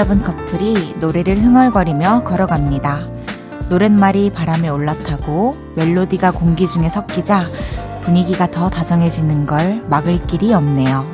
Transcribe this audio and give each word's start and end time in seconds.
붙잡은 0.00 0.22
커플이 0.22 0.94
노래를 0.98 1.42
흥얼거리며 1.42 2.24
걸어갑니다. 2.24 3.00
노랫말이 3.68 4.30
바람에 4.30 4.68
올라타고 4.68 5.54
멜로디가 5.76 6.30
공기 6.30 6.66
중에 6.66 6.88
섞이자 6.88 7.44
분위기가 8.02 8.46
더 8.46 8.70
다정해지는 8.70 9.44
걸 9.44 9.84
막을 9.88 10.26
길이 10.26 10.54
없네요. 10.54 11.04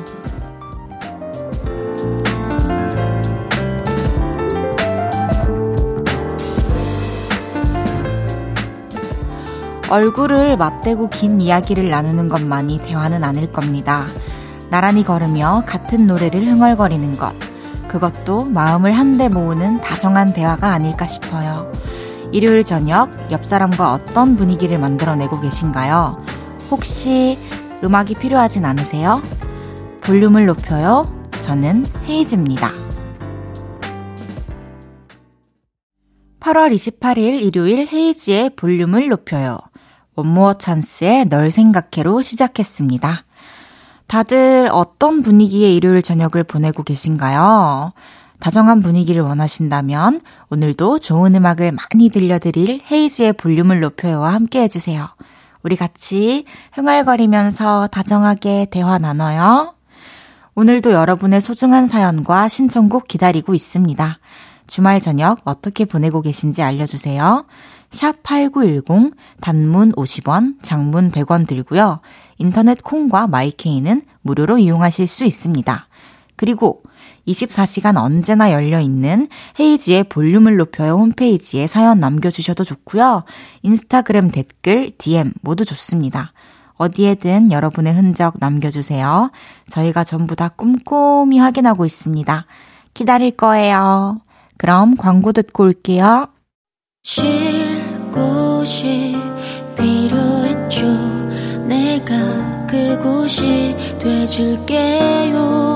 얼굴을 9.89 10.57
맞대고 10.57 11.09
긴 11.09 11.41
이야기를 11.41 11.89
나누는 11.89 12.29
것만이 12.29 12.81
대화는 12.83 13.23
아닐 13.23 13.51
겁니다. 13.51 14.05
나란히 14.69 15.03
걸으며 15.03 15.63
같은 15.65 16.07
노래를 16.07 16.45
흥얼거리는 16.47 17.17
것. 17.17 17.46
그것도 17.97 18.45
마음을 18.45 18.91
한데 18.91 19.27
모으는 19.27 19.81
다정한 19.81 20.31
대화가 20.31 20.71
아닐까 20.71 21.07
싶어요. 21.07 21.71
일요일 22.31 22.63
저녁 22.63 23.09
옆 23.31 23.43
사람과 23.43 23.91
어떤 23.91 24.35
분위기를 24.35 24.77
만들어내고 24.77 25.41
계신가요? 25.41 26.23
혹시 26.69 27.39
음악이 27.83 28.15
필요하진 28.15 28.65
않으세요? 28.65 29.21
볼륨을 30.01 30.45
높여요. 30.45 31.05
저는 31.41 31.85
헤이즈입니다. 32.05 32.71
8월 36.39 36.73
28일 36.73 37.41
일요일 37.41 37.87
헤이지의 37.91 38.51
볼륨을 38.55 39.09
높여요. 39.09 39.57
원모어 40.15 40.55
찬스의 40.55 41.29
널 41.29 41.49
생각해로 41.49 42.21
시작했습니다. 42.21 43.25
다들 44.07 44.69
어떤 44.71 45.21
분위기의 45.21 45.75
일요일 45.75 46.01
저녁을 46.01 46.43
보내고 46.43 46.83
계신가요? 46.83 47.91
다정한 48.39 48.81
분위기를 48.81 49.21
원하신다면 49.21 50.21
오늘도 50.49 50.99
좋은 50.99 51.35
음악을 51.35 51.73
많이 51.73 52.09
들려드릴 52.09 52.81
헤이지의 52.89 53.33
볼륨을 53.33 53.79
높여요와 53.81 54.33
함께 54.33 54.61
해주세요. 54.61 55.09
우리 55.63 55.75
같이 55.75 56.45
흥얼거리면서 56.73 57.87
다정하게 57.87 58.67
대화 58.71 58.97
나눠요. 58.97 59.73
오늘도 60.55 60.93
여러분의 60.93 61.41
소중한 61.41 61.87
사연과 61.87 62.47
신청곡 62.47 63.07
기다리고 63.07 63.53
있습니다. 63.53 64.19
주말 64.67 65.01
저녁 65.01 65.39
어떻게 65.43 65.85
보내고 65.85 66.21
계신지 66.21 66.61
알려주세요. 66.61 67.45
샵 67.91 68.21
8910, 68.23 69.13
단문 69.41 69.93
50원, 69.93 70.55
장문 70.61 71.09
100원 71.09 71.47
들고요. 71.47 72.01
인터넷 72.37 72.83
콩과 72.83 73.27
마이케이는 73.27 74.03
무료로 74.21 74.57
이용하실 74.57 75.07
수 75.07 75.25
있습니다. 75.25 75.87
그리고 76.35 76.81
24시간 77.27 77.97
언제나 77.97 78.51
열려 78.51 78.79
있는 78.79 79.27
헤이지의 79.59 80.05
볼륨을 80.05 80.55
높여요 80.57 80.93
홈페이지에 80.93 81.67
사연 81.67 81.99
남겨주셔도 81.99 82.63
좋고요. 82.63 83.23
인스타그램 83.63 84.29
댓글, 84.31 84.91
DM 84.97 85.33
모두 85.41 85.65
좋습니다. 85.65 86.31
어디에든 86.75 87.51
여러분의 87.51 87.93
흔적 87.93 88.35
남겨주세요. 88.39 89.31
저희가 89.69 90.03
전부 90.03 90.35
다 90.35 90.49
꼼꼼히 90.49 91.39
확인하고 91.39 91.85
있습니다. 91.85 92.45
기다릴 92.93 93.31
거예요. 93.31 94.21
그럼 94.57 94.95
광고 94.95 95.31
듣고 95.31 95.63
올게요. 95.63 96.27
쉴 97.03 97.25
곳이 98.11 99.15
필요했죠. 99.75 101.26
내가 101.67 102.65
그곳이 102.67 103.75
돼줄게요. 103.99 105.67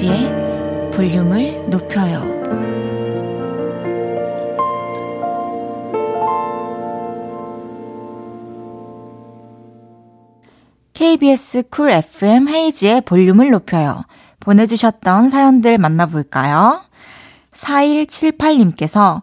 이은지의 0.00 0.90
볼륨을 0.92 1.68
높여요. 1.68 2.40
KBS 10.94 11.64
쿨 11.70 11.90
FM 11.90 12.48
헤이지의 12.48 13.02
볼륨을 13.02 13.50
높여요. 13.50 14.04
보내주셨던 14.40 15.30
사연들 15.30 15.78
만나볼까요? 15.78 16.82
4178님께서 17.54 19.22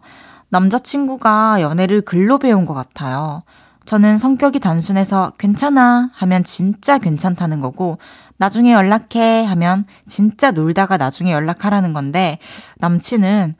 남자친구가 0.50 1.60
연애를 1.60 2.00
글로 2.00 2.38
배운 2.38 2.64
것 2.64 2.74
같아요. 2.74 3.42
저는 3.84 4.18
성격이 4.18 4.60
단순해서 4.60 5.32
괜찮아 5.38 6.10
하면 6.14 6.44
진짜 6.44 6.98
괜찮다는 6.98 7.60
거고 7.60 7.98
나중에 8.36 8.72
연락해 8.72 9.44
하면 9.44 9.84
진짜 10.06 10.50
놀다가 10.50 10.96
나중에 10.96 11.32
연락하라는 11.32 11.92
건데 11.92 12.38
남친은 12.78 13.56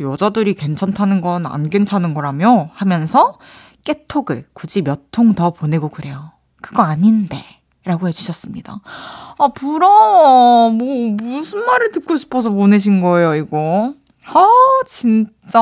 여자들이 0.00 0.54
괜찮다는 0.54 1.20
건 1.20 1.46
안 1.46 1.70
괜찮은 1.70 2.14
거라며 2.14 2.70
하면서 2.74 3.38
깨톡을 3.84 4.46
굳이 4.52 4.82
몇 4.82 5.10
통 5.10 5.32
더 5.34 5.50
보내고 5.50 5.88
그래요. 5.88 6.32
그거 6.60 6.82
아닌데. 6.82 7.42
라고 7.84 8.08
해주셨습니다. 8.08 8.80
아, 9.38 9.48
부러워. 9.54 10.70
뭐, 10.70 11.10
무슨 11.12 11.64
말을 11.64 11.92
듣고 11.92 12.16
싶어서 12.16 12.50
보내신 12.50 13.00
거예요, 13.00 13.34
이거? 13.34 13.94
아, 14.26 14.46
진짜. 14.86 15.58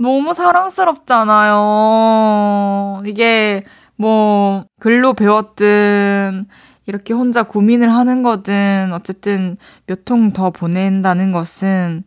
너무 0.00 0.32
사랑스럽잖아요. 0.34 3.02
이게, 3.06 3.64
뭐, 3.96 4.64
글로 4.80 5.14
배웠든, 5.14 6.44
이렇게 6.86 7.12
혼자 7.14 7.42
고민을 7.42 7.92
하는 7.94 8.22
거든, 8.22 8.92
어쨌든 8.92 9.56
몇 9.86 10.04
통 10.04 10.32
더 10.32 10.50
보낸다는 10.50 11.32
것은 11.32 12.04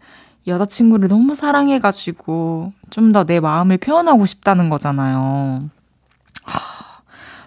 여자친구를 0.48 1.08
너무 1.08 1.36
사랑해가지고 1.36 2.74
좀 2.90 3.12
더 3.12 3.26
내 3.26 3.40
마음을 3.40 3.78
표현하고 3.78 4.26
싶다는 4.26 4.70
거잖아요. 4.70 5.70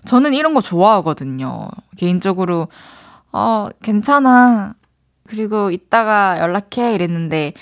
하, 0.04 0.08
저는 0.08 0.34
이런 0.34 0.54
거 0.54 0.60
좋아하거든요. 0.60 1.68
개인적으로, 1.96 2.68
어, 3.32 3.68
괜찮아. 3.82 4.74
그리고 5.26 5.70
이따가 5.70 6.38
연락해. 6.38 6.94
이랬는데, 6.94 7.52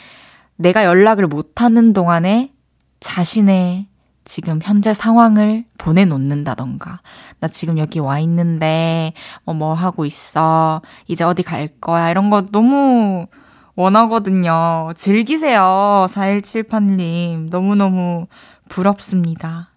내가 0.57 0.85
연락을 0.85 1.27
못하는 1.27 1.93
동안에 1.93 2.53
자신의 3.01 3.87
지금 4.25 4.61
현재 4.63 4.95
상황을 4.95 5.65
보내놓는다던가, 5.79 7.01
나 7.41 7.49
지금 7.49 7.79
여기 7.79 7.99
와 7.99 8.19
있는데, 8.21 9.13
뭐, 9.45 9.55
뭐 9.55 9.75
하고 9.75 10.05
있어. 10.05 10.83
이제 11.09 11.25
어디 11.25 11.43
갈 11.43 11.69
거야. 11.81 12.11
이런 12.11 12.31
거 12.31 12.43
너무 12.51 13.27
원하거든요. 13.75 14.91
즐기세요. 14.97 16.07
4178님. 16.09 17.49
너무너무 17.51 18.27
부럽습니다. 18.69 19.71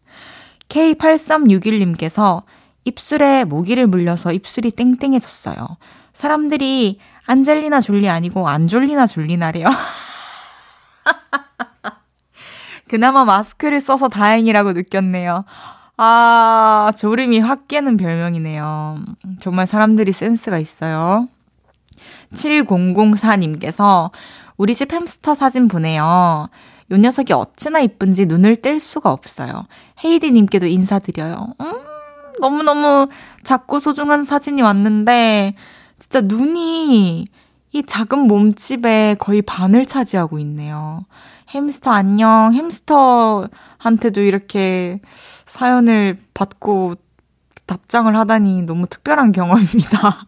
K8361님께서 0.70 2.44
입술에 2.86 3.44
모기를 3.44 3.88
물려서 3.88 4.32
입술이 4.32 4.72
땡땡해졌어요. 4.72 5.56
사람들이 6.14 7.00
안젤리나 7.26 7.82
졸리 7.82 8.10
아니고 8.10 8.48
안졸리나 8.48 9.08
졸리나래요. 9.08 9.68
그나마 12.88 13.26
마스크를 13.26 13.82
써서 13.82 14.08
다행이라고 14.08 14.74
느꼈네요. 14.74 15.44
아, 15.98 16.92
졸음이 16.98 17.40
확 17.40 17.68
깨는 17.68 17.98
별명이네요. 17.98 19.00
정말 19.40 19.66
사람들이 19.66 20.12
센스가 20.12 20.60
있어요. 20.60 21.28
7004님께서 22.34 24.12
우리 24.58 24.76
집 24.76 24.94
햄스터 24.94 25.36
사진 25.36 25.68
보내요. 25.68 26.50
요 26.92 26.98
녀석이 26.98 27.34
어찌나 27.34 27.80
이쁜지 27.80 28.28
눈을 28.28 28.58
뗄 28.58 28.80
수가 28.80 29.12
없어요. 29.12 29.66
헤이디님께도 30.04 30.68
인사드려요. 30.68 31.56
음, 31.60 31.74
너무너무 32.40 33.08
작고 33.44 33.80
소중한 33.80 34.26
사진이 34.26 34.62
왔는데, 34.62 35.56
진짜 36.00 36.22
눈이 36.22 37.28
이 37.72 37.84
작은 37.84 38.20
몸집에 38.20 39.18
거의 39.20 39.42
반을 39.42 39.86
차지하고 39.86 40.40
있네요. 40.40 41.06
햄스터 41.54 41.92
안녕. 41.92 42.54
햄스터한테도 42.54 44.22
이렇게 44.22 45.02
사연을 45.46 46.20
받고 46.34 46.96
답장을 47.66 48.16
하다니 48.16 48.64
너무 48.64 48.88
특별한 48.88 49.32
경험입니다. 49.32 50.28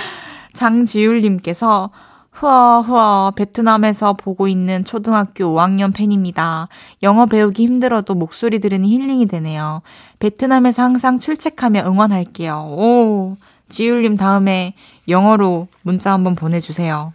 장지율님께서 0.54 1.90
후아, 2.36 3.32
베트남에서 3.34 4.12
보고 4.12 4.46
있는 4.46 4.84
초등학교 4.84 5.44
5학년 5.44 5.94
팬입니다. 5.94 6.68
영어 7.02 7.24
배우기 7.26 7.62
힘들어도 7.62 8.14
목소리 8.14 8.58
들으니 8.58 8.90
힐링이 8.90 9.26
되네요. 9.26 9.80
베트남에서 10.18 10.82
항상 10.82 11.18
출첵하며 11.18 11.84
응원할게요. 11.86 12.56
오, 12.68 13.36
지율님 13.68 14.18
다음에 14.18 14.74
영어로 15.08 15.68
문자 15.82 16.12
한번 16.12 16.34
보내주세요. 16.34 17.14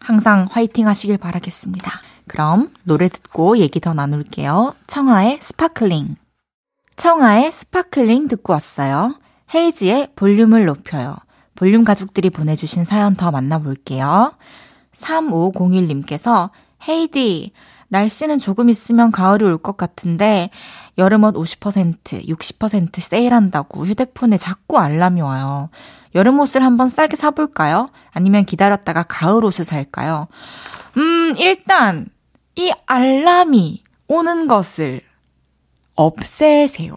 항상 0.00 0.48
화이팅 0.50 0.88
하시길 0.88 1.16
바라겠습니다. 1.18 1.92
그럼 2.26 2.70
노래 2.82 3.08
듣고 3.08 3.58
얘기 3.58 3.78
더 3.78 3.94
나눌게요. 3.94 4.74
청하의 4.88 5.38
Sparkling. 5.40 6.16
청하의 6.96 7.52
Sparkling 7.52 8.28
듣고 8.28 8.52
왔어요. 8.52 9.14
헤이즈의 9.54 10.08
볼륨을 10.16 10.64
높여요. 10.64 11.16
볼륨 11.64 11.82
가족들이 11.82 12.28
보내주신 12.28 12.84
사연 12.84 13.14
더 13.14 13.30
만나볼게요. 13.30 14.34
3501님께서 14.96 16.50
헤이디, 16.86 17.52
날씨는 17.88 18.38
조금 18.38 18.68
있으면 18.68 19.10
가을이 19.10 19.46
올 19.46 19.56
것 19.56 19.78
같은데 19.78 20.50
여름옷 20.98 21.34
50%, 21.34 22.28
60% 22.28 23.00
세일한다고 23.00 23.86
휴대폰에 23.86 24.36
자꾸 24.36 24.78
알람이 24.78 25.22
와요. 25.22 25.70
여름옷을 26.14 26.62
한번 26.62 26.90
싸게 26.90 27.16
사볼까요? 27.16 27.88
아니면 28.10 28.44
기다렸다가 28.44 29.04
가을옷을 29.04 29.64
살까요? 29.64 30.28
음, 30.98 31.34
일단 31.38 32.08
이 32.56 32.74
알람이 32.84 33.82
오는 34.08 34.48
것을 34.48 35.00
없애세요. 35.94 36.94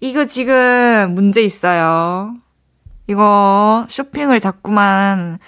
이거 0.00 0.26
지금 0.26 1.14
문제 1.14 1.40
있어요. 1.40 2.36
이거 3.06 3.86
쇼핑을 3.88 4.40
자꾸만 4.40 5.38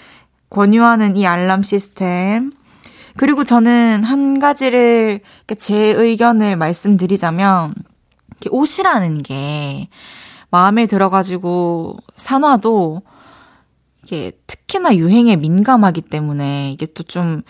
권유하는 0.51 1.17
이 1.17 1.27
알람 1.27 1.63
시스템. 1.63 2.53
그리고 3.17 3.45
저는 3.45 4.05
한 4.05 4.39
가지를 4.39 5.21
제 5.59 5.77
의견을 5.77 6.57
말씀드리자면 6.57 7.75
옷이라는 8.51 9.23
게 9.23 9.89
마음에 10.51 10.87
들어가지고 10.87 11.97
산화도 12.15 13.03
이게 14.05 14.33
특히나 14.47 14.97
유행에 14.97 15.37
민감하기 15.37 16.03
때문에 16.03 16.73
이게 16.73 16.87
또 16.87 17.03
좀 17.03 17.43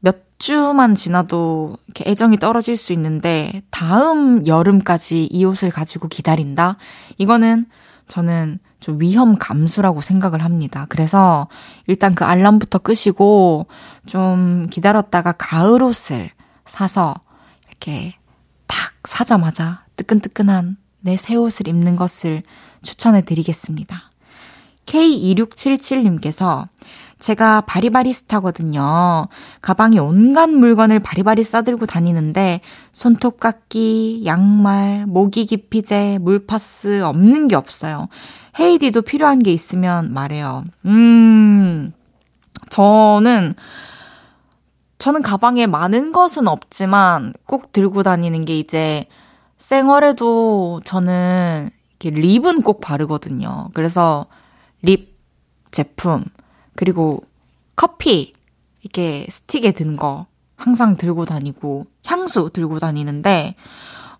몇 0.00 0.38
주만 0.38 0.94
지나도 0.94 1.78
이렇게 1.86 2.08
애정이 2.10 2.38
떨어질 2.38 2.76
수 2.76 2.92
있는데 2.92 3.62
다음 3.70 4.46
여름까지 4.46 5.24
이 5.24 5.44
옷을 5.44 5.70
가지고 5.70 6.08
기다린다? 6.08 6.76
이거는 7.18 7.64
저는 8.06 8.58
좀 8.80 9.00
위험 9.00 9.36
감수라고 9.36 10.00
생각을 10.00 10.44
합니다. 10.44 10.86
그래서 10.88 11.48
일단 11.86 12.14
그 12.14 12.24
알람부터 12.24 12.78
끄시고 12.78 13.66
좀 14.06 14.68
기다렸다가 14.70 15.32
가을 15.32 15.82
옷을 15.82 16.30
사서 16.66 17.14
이렇게 17.68 18.14
탁 18.66 18.92
사자마자 19.04 19.84
뜨끈뜨끈한 19.96 20.76
내 21.00 21.16
새 21.16 21.36
옷을 21.36 21.68
입는 21.68 21.94
것을 21.94 22.42
추천해 22.82 23.22
드리겠습니다. 23.22 24.10
K2677님께서 24.86 26.66
제가 27.18 27.62
바리바리스타거든요. 27.62 29.28
가방에 29.62 29.98
온갖 29.98 30.48
물건을 30.50 31.00
바리바리 31.00 31.44
싸들고 31.44 31.86
다니는데 31.86 32.60
손톱깎이, 32.92 34.24
양말, 34.26 35.06
모기 35.06 35.46
기피제, 35.46 36.18
물파스 36.20 37.02
없는 37.04 37.48
게 37.48 37.56
없어요. 37.56 38.08
헤이디도 38.58 39.02
필요한 39.02 39.38
게 39.38 39.52
있으면 39.52 40.12
말해요. 40.12 40.64
음, 40.86 41.92
저는 42.70 43.54
저는 44.98 45.22
가방에 45.22 45.66
많은 45.66 46.12
것은 46.12 46.48
없지만 46.48 47.34
꼭 47.46 47.72
들고 47.72 48.02
다니는 48.02 48.44
게 48.44 48.58
이제 48.58 49.06
생얼에도 49.58 50.80
저는 50.84 51.70
이렇게 52.00 52.18
립은 52.18 52.62
꼭 52.62 52.80
바르거든요. 52.80 53.68
그래서 53.74 54.26
립 54.82 55.16
제품 55.70 56.24
그리고 56.74 57.22
커피 57.76 58.34
이렇게 58.82 59.26
스틱에 59.28 59.72
든 59.72 59.96
거 59.96 60.26
항상 60.56 60.96
들고 60.96 61.26
다니고 61.26 61.86
향수 62.06 62.50
들고 62.52 62.78
다니는데 62.78 63.54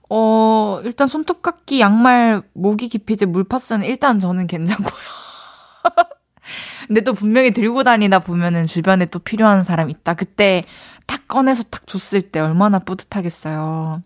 어 0.09 0.81
일단 0.85 1.07
손톱깎이 1.09 1.81
양말 1.81 2.43
모기 2.53 2.89
기피제 2.89 3.27
물파스는 3.27 3.87
일단 3.87 4.19
저는 4.19 4.47
괜찮고요. 4.47 4.91
근데 6.87 7.01
또 7.01 7.13
분명히 7.13 7.53
들고 7.53 7.83
다니다 7.83 8.21
보면은 8.21 8.67
주변에 8.67 9.07
또 9.07 9.19
필요한 9.19 9.65
사람 9.65 9.91
있다. 9.91 10.15
그때 10.15 10.63
탁 11.07 11.27
꺼내서 11.29 11.65
탁 11.65 11.87
줬을 11.87 12.23
때 12.23 12.41
얼마나 12.41 12.79
뿌듯하겠어요. 12.79 14.03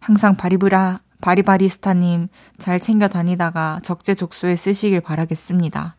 항상 0.00 0.36
바리브라 0.36 1.00
바리바리스타님 1.20 2.28
잘 2.58 2.80
챙겨 2.80 3.08
다니다가 3.08 3.80
적재적소에 3.82 4.56
쓰시길 4.56 5.00
바라겠습니다. 5.00 5.96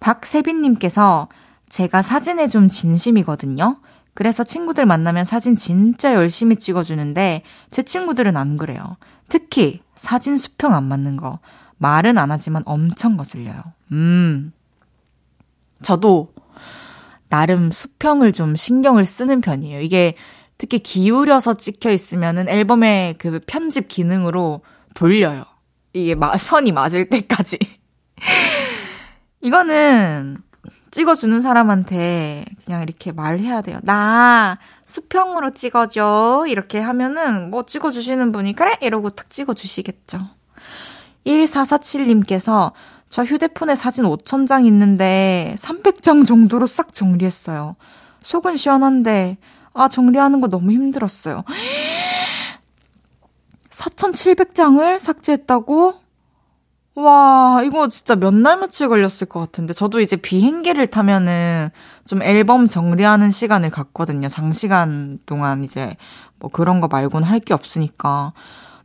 박세빈님께서 0.00 1.28
제가 1.68 2.02
사진에 2.02 2.48
좀 2.48 2.68
진심이거든요. 2.68 3.78
그래서 4.14 4.44
친구들 4.44 4.86
만나면 4.86 5.24
사진 5.24 5.56
진짜 5.56 6.14
열심히 6.14 6.56
찍어주는데 6.56 7.42
제 7.70 7.82
친구들은 7.82 8.36
안 8.36 8.56
그래요. 8.56 8.96
특히 9.28 9.80
사진 9.94 10.36
수평 10.36 10.74
안 10.74 10.84
맞는 10.84 11.16
거. 11.16 11.38
말은 11.78 12.18
안 12.18 12.30
하지만 12.30 12.62
엄청 12.66 13.16
거슬려요. 13.16 13.62
음. 13.92 14.52
저도 15.82 16.32
나름 17.28 17.70
수평을 17.70 18.32
좀 18.32 18.54
신경을 18.54 19.04
쓰는 19.04 19.40
편이에요. 19.40 19.80
이게 19.80 20.14
특히 20.58 20.78
기울여서 20.78 21.54
찍혀 21.54 21.90
있으면은 21.90 22.48
앨범의 22.48 23.16
그 23.18 23.40
편집 23.46 23.88
기능으로 23.88 24.60
돌려요. 24.94 25.44
이게 25.92 26.14
선이 26.38 26.72
맞을 26.72 27.08
때까지. 27.08 27.58
이거는 29.40 30.38
찍어주는 30.92 31.40
사람한테 31.40 32.44
그냥 32.64 32.82
이렇게 32.82 33.12
말해야 33.12 33.62
돼요. 33.62 33.78
나 33.82 34.58
수평으로 34.84 35.54
찍어줘. 35.54 36.44
이렇게 36.48 36.78
하면은 36.78 37.50
뭐 37.50 37.64
찍어주시는 37.64 38.30
분이 38.30 38.52
그래? 38.52 38.76
이러고 38.82 39.10
탁 39.10 39.30
찍어주시겠죠. 39.30 40.20
1447님께서 41.26 42.72
저 43.08 43.24
휴대폰에 43.24 43.74
사진 43.74 44.04
5천장 44.04 44.66
있는데 44.66 45.54
300장 45.58 46.26
정도로 46.26 46.66
싹 46.66 46.92
정리했어요. 46.92 47.76
속은 48.20 48.56
시원한데 48.56 49.38
아 49.72 49.88
정리하는 49.88 50.42
거 50.42 50.48
너무 50.48 50.72
힘들었어요. 50.72 51.44
4,700장을 53.70 54.98
삭제했다고? 54.98 56.01
와, 56.94 57.62
이거 57.64 57.88
진짜 57.88 58.14
몇 58.16 58.34
날 58.34 58.58
며칠 58.58 58.88
걸렸을 58.88 59.26
것 59.28 59.40
같은데. 59.40 59.72
저도 59.72 60.00
이제 60.00 60.16
비행기를 60.16 60.86
타면은 60.88 61.70
좀 62.06 62.22
앨범 62.22 62.68
정리하는 62.68 63.30
시간을 63.30 63.70
갖거든요. 63.70 64.28
장시간 64.28 65.18
동안 65.24 65.64
이제 65.64 65.96
뭐 66.38 66.50
그런 66.50 66.80
거 66.80 66.88
말고는 66.88 67.26
할 67.26 67.40
게 67.40 67.54
없으니까. 67.54 68.32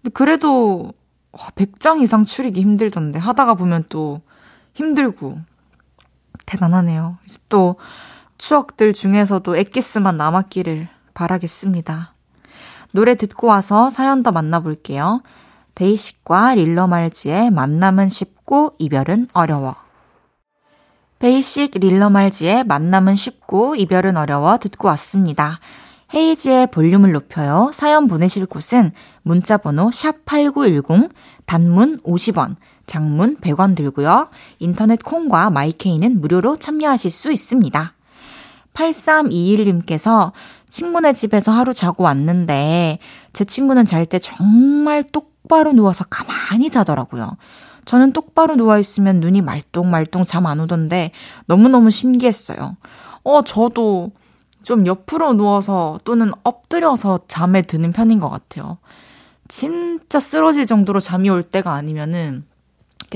근데 0.02 0.12
그래도 0.14 0.94
100장 1.34 2.02
이상 2.02 2.24
추리기 2.24 2.62
힘들던데. 2.62 3.20
하다가 3.20 3.56
보면 3.56 3.84
또 3.90 4.22
힘들고. 4.74 5.38
대단하네요. 6.46 7.18
이제 7.26 7.40
또 7.50 7.76
추억들 8.38 8.94
중에서도 8.94 9.58
엑기스만 9.58 10.16
남았기를 10.16 10.88
바라겠습니다. 11.14 12.14
노래 12.92 13.16
듣고 13.16 13.48
와서 13.48 13.90
사연 13.90 14.24
더 14.24 14.32
만나볼게요. 14.32 15.22
베이식과 15.78 16.56
릴러 16.56 16.88
말지의 16.88 17.52
만남은 17.52 18.10
쉽고 18.10 18.74
이별은 18.80 19.28
어려워. 19.34 19.76
베이식 21.20 21.78
릴러 21.80 22.10
말지의 22.10 22.64
만남은 22.64 23.16
쉽고 23.16 23.76
이별은 23.76 24.18
어려워 24.18 24.58
듣고 24.58 24.88
왔습니다. 24.88 25.60
헤이지의 26.16 26.72
볼륨을 26.72 27.12
높여요. 27.12 27.70
사연 27.74 28.08
보내실 28.08 28.48
곳은 28.48 28.92
문자번호 29.22 29.92
샵8910, 29.92 31.12
단문 31.46 32.00
50원, 32.02 32.56
장문 32.88 33.38
100원 33.38 33.76
들고요. 33.76 34.30
인터넷 34.58 35.04
콩과 35.04 35.52
마이케이는 35.52 36.22
무료로 36.22 36.58
참여하실 36.58 37.12
수 37.12 37.32
있습니다. 37.32 37.94
8321님께서 38.74 40.32
친구네 40.70 41.14
집에서 41.14 41.52
하루 41.52 41.76
자고 41.76 42.04
왔는데 42.04 42.98
제 43.34 43.46
친구는 43.46 43.86
잘 43.86 44.08
때 44.08 44.18
정말 44.18 45.04
똑 45.04 45.37
똑바로 45.48 45.72
누워서 45.72 46.04
가만히 46.10 46.70
자더라고요. 46.70 47.38
저는 47.86 48.12
똑바로 48.12 48.56
누워있으면 48.58 49.22
눈이 49.22 49.42
말똥말똥 49.42 50.26
잠 50.26 50.46
안 50.46 50.60
오던데 50.60 51.12
너무너무 51.46 51.90
신기했어요. 51.90 52.76
어, 53.24 53.42
저도 53.44 54.12
좀 54.64 54.86
옆으로 54.86 55.34
누워서 55.34 56.00
또는 56.04 56.32
엎드려서 56.44 57.20
잠에 57.30 57.62
드는 57.62 57.94
편인 57.94 58.20
것 58.20 58.30
같아요. 58.30 58.78
진짜 59.48 60.20
쓰러질 60.20 60.66
정도로 60.66 61.00
잠이 61.00 61.30
올 61.30 61.44
때가 61.44 61.74
아니면은 61.74 62.46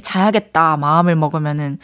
자야겠다 0.01 0.77
마음을 0.77 1.17
먹으면은 1.17 1.79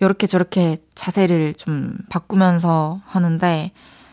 이렇게 0.00 0.26
저렇게 0.26 0.78
자세를 0.96 1.54
좀 1.54 1.96
바꾸면서 2.10 3.00
하는데 3.06 3.70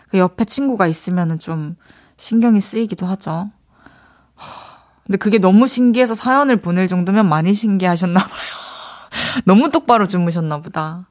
그 0.09 0.19
옆에 0.19 0.45
친구가 0.45 0.85
있으면은 0.85 1.39
좀 1.39 1.75
신경이 2.17 2.61
쓰이기도 2.61 3.07
하죠. 3.07 3.49
근데 5.05 5.17
그게 5.17 5.37
너무 5.37 5.67
신기해서 5.67 6.15
사연을 6.15 6.57
보낼 6.57 6.87
정도면 6.87 7.27
많이 7.27 7.53
신기하셨나봐요. 7.53 8.29
너무 9.45 9.69
똑바로 9.69 10.07
주무셨나 10.07 10.59
보다. 10.59 11.07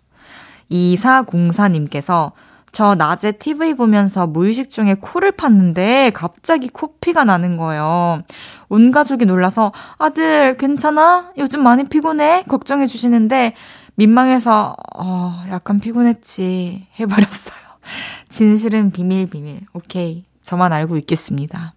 2404님께서 0.71 2.33
저 2.73 2.95
낮에 2.95 3.33
TV 3.33 3.75
보면서 3.75 4.27
무의식 4.27 4.71
중에 4.71 4.95
코를 4.95 5.33
팠는데 5.33 6.11
갑자기 6.15 6.69
코피가 6.69 7.25
나는 7.25 7.59
거예요. 7.59 8.23
온 8.71 8.91
가족이 8.91 9.27
놀라서 9.27 9.73
아들 9.99 10.57
괜찮아? 10.57 11.33
요즘 11.37 11.63
많이 11.63 11.85
피곤해? 11.85 12.45
걱정해 12.49 12.87
주시는데 12.87 13.55
민망해서 13.97 14.75
어, 14.97 15.45
약간 15.51 15.81
피곤했지 15.81 16.89
해버렸어요. 16.99 17.61
진실은 18.31 18.91
비밀 18.91 19.27
비밀. 19.27 19.61
오케이. 19.75 20.25
저만 20.43 20.73
알고 20.73 20.97
있겠습니다. 20.97 21.75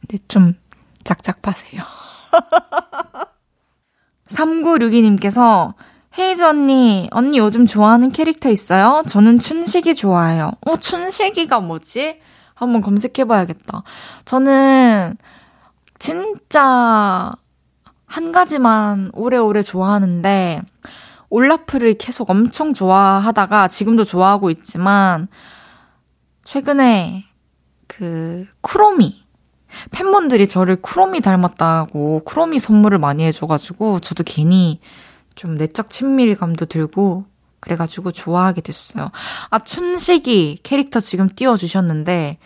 근데 0.00 0.18
좀 0.28 0.54
작작 1.10 1.42
파세요. 1.42 1.82
3962님께서 4.30 5.74
헤이즈 6.16 6.42
언니, 6.42 7.08
언니 7.10 7.38
요즘 7.38 7.66
좋아하는 7.66 8.12
캐릭터 8.12 8.48
있어요? 8.48 9.02
저는 9.08 9.40
춘식이 9.40 9.96
좋아해요. 9.96 10.52
어, 10.66 10.76
춘식이가 10.76 11.58
뭐지? 11.58 12.20
한번 12.54 12.80
검색해봐야겠다. 12.80 13.82
저는 14.24 15.16
진짜 15.98 17.32
한 18.06 18.32
가지만 18.32 19.10
오래오래 19.12 19.62
좋아하는데, 19.62 20.62
올라프를 21.28 21.94
계속 21.94 22.30
엄청 22.30 22.72
좋아하다가 22.72 23.66
지금도 23.66 24.04
좋아하고 24.04 24.50
있지만, 24.50 25.26
최근에 26.44 27.24
그 27.88 28.46
쿠로미 28.60 29.19
팬분들이 29.90 30.48
저를 30.48 30.76
쿠로미 30.76 31.20
닮았다고 31.20 32.22
쿠로미 32.24 32.58
선물을 32.58 32.98
많이 32.98 33.24
해줘가지고 33.24 34.00
저도 34.00 34.24
괜히 34.24 34.80
좀 35.34 35.56
내적 35.56 35.90
친밀감도 35.90 36.66
들고 36.66 37.24
그래가지고 37.60 38.12
좋아하게 38.12 38.62
됐어요. 38.62 39.10
아 39.50 39.58
춘식이 39.58 40.60
캐릭터 40.62 41.00
지금 41.00 41.28
띄워주셨는데 41.28 42.38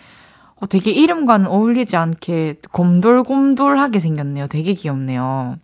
어, 0.57 0.67
되게 0.67 0.91
이름과는 0.91 1.47
어울리지 1.47 1.97
않게 1.97 2.61
곰돌곰돌하게 2.73 3.99
생겼네요. 3.99 4.47
되게 4.49 4.75
귀엽네요. 4.75 5.59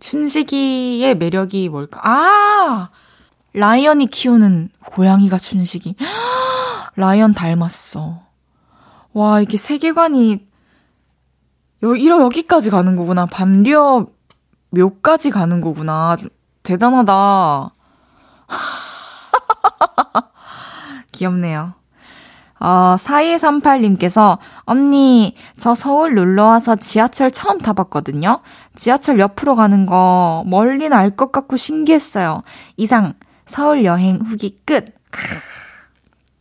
춘식이의 0.00 1.16
매력이 1.16 1.68
뭘까? 1.68 2.00
아! 2.02 2.88
라이언이 3.52 4.06
키우는 4.06 4.70
고양이가 4.86 5.38
춘식이. 5.38 5.96
라이언 6.96 7.34
닮았어. 7.34 8.22
와, 9.12 9.40
이게 9.40 9.56
세계관이 9.56 10.46
여, 11.82 11.94
이러 11.94 12.20
여기까지 12.22 12.70
가는 12.70 12.96
거구나. 12.96 13.26
반려 13.26 14.06
묘까지 14.70 15.30
가는 15.30 15.60
거구나. 15.60 16.16
대단하다. 16.62 17.74
귀엽네요. 21.12 21.74
어, 22.62 22.96
4238님께서, 22.98 24.36
언니, 24.64 25.34
저 25.56 25.74
서울 25.74 26.14
놀러와서 26.14 26.76
지하철 26.76 27.30
처음 27.30 27.56
타봤거든요? 27.58 28.40
지하철 28.74 29.18
옆으로 29.18 29.56
가는 29.56 29.86
거 29.86 30.44
멀리는 30.46 30.92
알 30.92 31.16
것 31.16 31.32
같고 31.32 31.56
신기했어요. 31.56 32.42
이상, 32.76 33.14
서울 33.46 33.84
여행 33.86 34.20
후기 34.20 34.58
끝. 34.66 34.94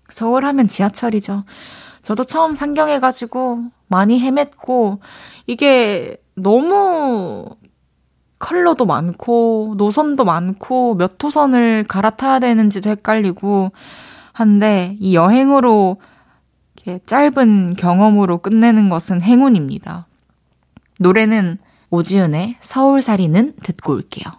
서울 0.09 0.43
하면 0.45 0.67
지하철이죠. 0.67 1.45
저도 2.01 2.25
처음 2.25 2.53
상경해가지고 2.53 3.63
많이 3.89 4.21
헤맸고, 4.21 4.99
이게 5.45 6.17
너무 6.35 7.47
컬러도 8.39 8.85
많고, 8.85 9.75
노선도 9.77 10.23
많고, 10.23 10.95
몇 10.95 11.21
호선을 11.21 11.83
갈아타야 11.83 12.39
되는지도 12.39 12.89
헷갈리고, 12.89 13.71
한데, 14.31 14.95
이 15.01 15.15
여행으로 15.15 15.97
이렇게 16.77 16.99
짧은 17.05 17.75
경험으로 17.75 18.37
끝내는 18.37 18.89
것은 18.89 19.21
행운입니다. 19.21 20.07
노래는 20.99 21.57
오지은의 21.89 22.57
서울살이는 22.61 23.53
듣고 23.63 23.93
올게요. 23.93 24.38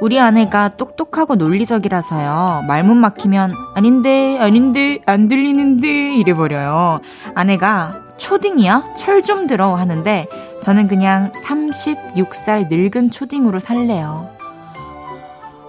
우리 0.00 0.20
아내가 0.20 0.68
똑똑하고 0.76 1.34
논리적이라서요. 1.34 2.64
말문 2.68 2.98
막히면 2.98 3.52
아닌데, 3.74 4.38
아닌데, 4.40 5.00
안 5.06 5.26
들리는데 5.28 6.14
이래버려요. 6.16 7.00
아내가 7.34 8.02
초딩이야? 8.16 8.94
철 8.96 9.22
좀 9.22 9.46
들어 9.46 9.74
하는데 9.74 10.26
저는 10.62 10.86
그냥 10.88 11.32
36살 11.44 12.68
늙은 12.70 13.10
초딩으로 13.10 13.58
살래요. 13.58 14.28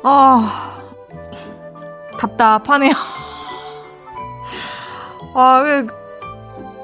아, 0.04 0.80
답답하네요. 2.18 2.92
아, 5.36 5.62
왜, 5.64 5.84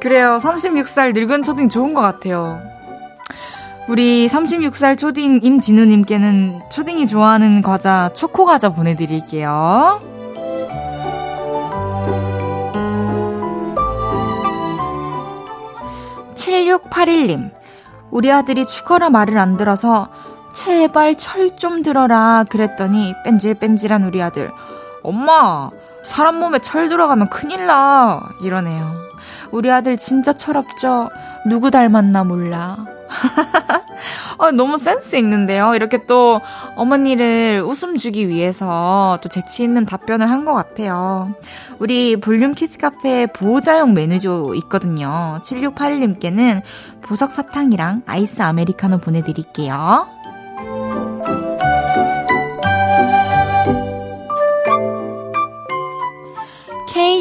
그래요. 0.01 0.39
36살 0.41 1.13
늙은 1.13 1.43
초딩 1.43 1.69
좋은 1.69 1.93
것 1.93 2.01
같아요. 2.01 2.59
우리 3.87 4.27
36살 4.27 4.97
초딩 4.97 5.41
임진우님께는 5.43 6.59
초딩이 6.71 7.05
좋아하는 7.07 7.61
과자 7.61 8.09
초코 8.13 8.45
과자 8.45 8.69
보내드릴게요. 8.69 10.01
7681님, 16.35 17.51
우리 18.11 18.31
아들이 18.31 18.65
죽어라 18.65 19.09
말을 19.09 19.37
안 19.37 19.57
들어서 19.57 20.09
제발 20.53 21.15
철 21.17 21.55
좀 21.55 21.83
들어라 21.83 22.45
그랬더니 22.49 23.13
뺀질뺀질한 23.23 24.03
우리 24.03 24.21
아들, 24.21 24.51
엄마, 25.03 25.69
사람 26.03 26.39
몸에 26.39 26.59
철 26.59 26.89
들어가면 26.89 27.29
큰일 27.29 27.65
나. 27.65 28.21
이러네요. 28.41 28.93
우리 29.51 29.71
아들 29.71 29.97
진짜 29.97 30.33
철없죠? 30.33 31.09
누구 31.47 31.71
닮았나 31.71 32.23
몰라. 32.23 32.94
어, 34.37 34.51
너무 34.51 34.77
센스 34.77 35.15
있는데요. 35.15 35.75
이렇게 35.75 36.05
또 36.05 36.41
어머니를 36.75 37.63
웃음 37.65 37.97
주기 37.97 38.27
위해서 38.29 39.17
또 39.21 39.29
재치 39.29 39.63
있는 39.63 39.85
답변을 39.85 40.29
한 40.29 40.45
것 40.45 40.53
같아요. 40.53 41.33
우리 41.79 42.15
볼륨 42.17 42.53
키즈 42.53 42.77
카페 42.77 43.25
보호자용 43.25 43.95
메뉴도 43.95 44.53
있거든요. 44.55 45.39
7681님께는 45.43 46.61
보석 47.01 47.31
사탕이랑 47.31 48.03
아이스 48.05 48.41
아메리카노 48.43 48.99
보내드릴게요. 48.99 50.05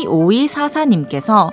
K5244님께서 0.04 1.50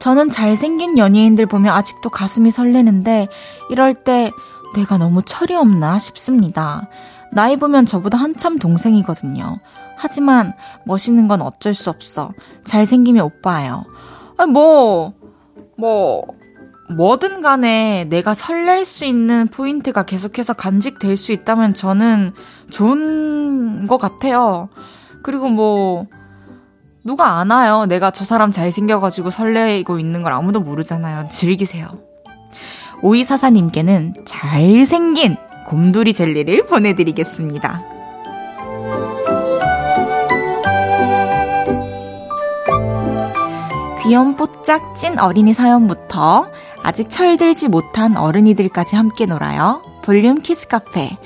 저는 0.00 0.30
잘생긴 0.30 0.98
연예인들 0.98 1.46
보면 1.46 1.72
아직도 1.74 2.10
가슴이 2.10 2.50
설레는데 2.50 3.28
이럴 3.68 3.94
때 3.94 4.32
내가 4.74 4.98
너무 4.98 5.22
철이 5.22 5.54
없나 5.54 5.98
싶습니다. 5.98 6.88
나이 7.32 7.56
보면 7.56 7.86
저보다 7.86 8.18
한참 8.18 8.58
동생이거든요. 8.58 9.60
하지만 9.96 10.54
멋있는 10.86 11.28
건 11.28 11.42
어쩔 11.42 11.74
수 11.74 11.90
없어. 11.90 12.30
잘생기면 12.64 13.24
오빠예요. 13.24 13.84
아, 14.38 14.46
뭐, 14.46 15.12
뭐, 15.76 16.24
뭐든 16.96 17.42
간에 17.42 18.06
내가 18.08 18.34
설렐 18.34 18.84
수 18.84 19.04
있는 19.04 19.46
포인트가 19.48 20.04
계속해서 20.04 20.54
간직될 20.54 21.16
수 21.16 21.32
있다면 21.32 21.74
저는 21.74 22.32
좋은 22.70 23.86
것 23.86 23.98
같아요. 23.98 24.70
그리고 25.22 25.50
뭐, 25.50 26.06
누가 27.04 27.38
아나요? 27.38 27.86
내가 27.86 28.10
저 28.10 28.24
사람 28.24 28.52
잘생겨가지고 28.52 29.30
설레고 29.30 29.98
있는 29.98 30.22
걸 30.22 30.32
아무도 30.32 30.60
모르잖아요. 30.60 31.28
즐기세요. 31.30 31.88
오이사사님께는 33.02 34.14
잘생긴 34.26 35.36
곰돌이 35.66 36.12
젤리를 36.12 36.66
보내드리겠습니다. 36.66 37.82
귀염뽀짝 44.02 44.96
찐 44.96 45.18
어린이 45.18 45.54
사연부터 45.54 46.50
아직 46.82 47.08
철들지 47.08 47.68
못한 47.68 48.16
어른이들까지 48.16 48.96
함께 48.96 49.24
놀아요. 49.26 49.82
볼륨 50.02 50.40
키즈 50.40 50.66
카페. 50.68 51.16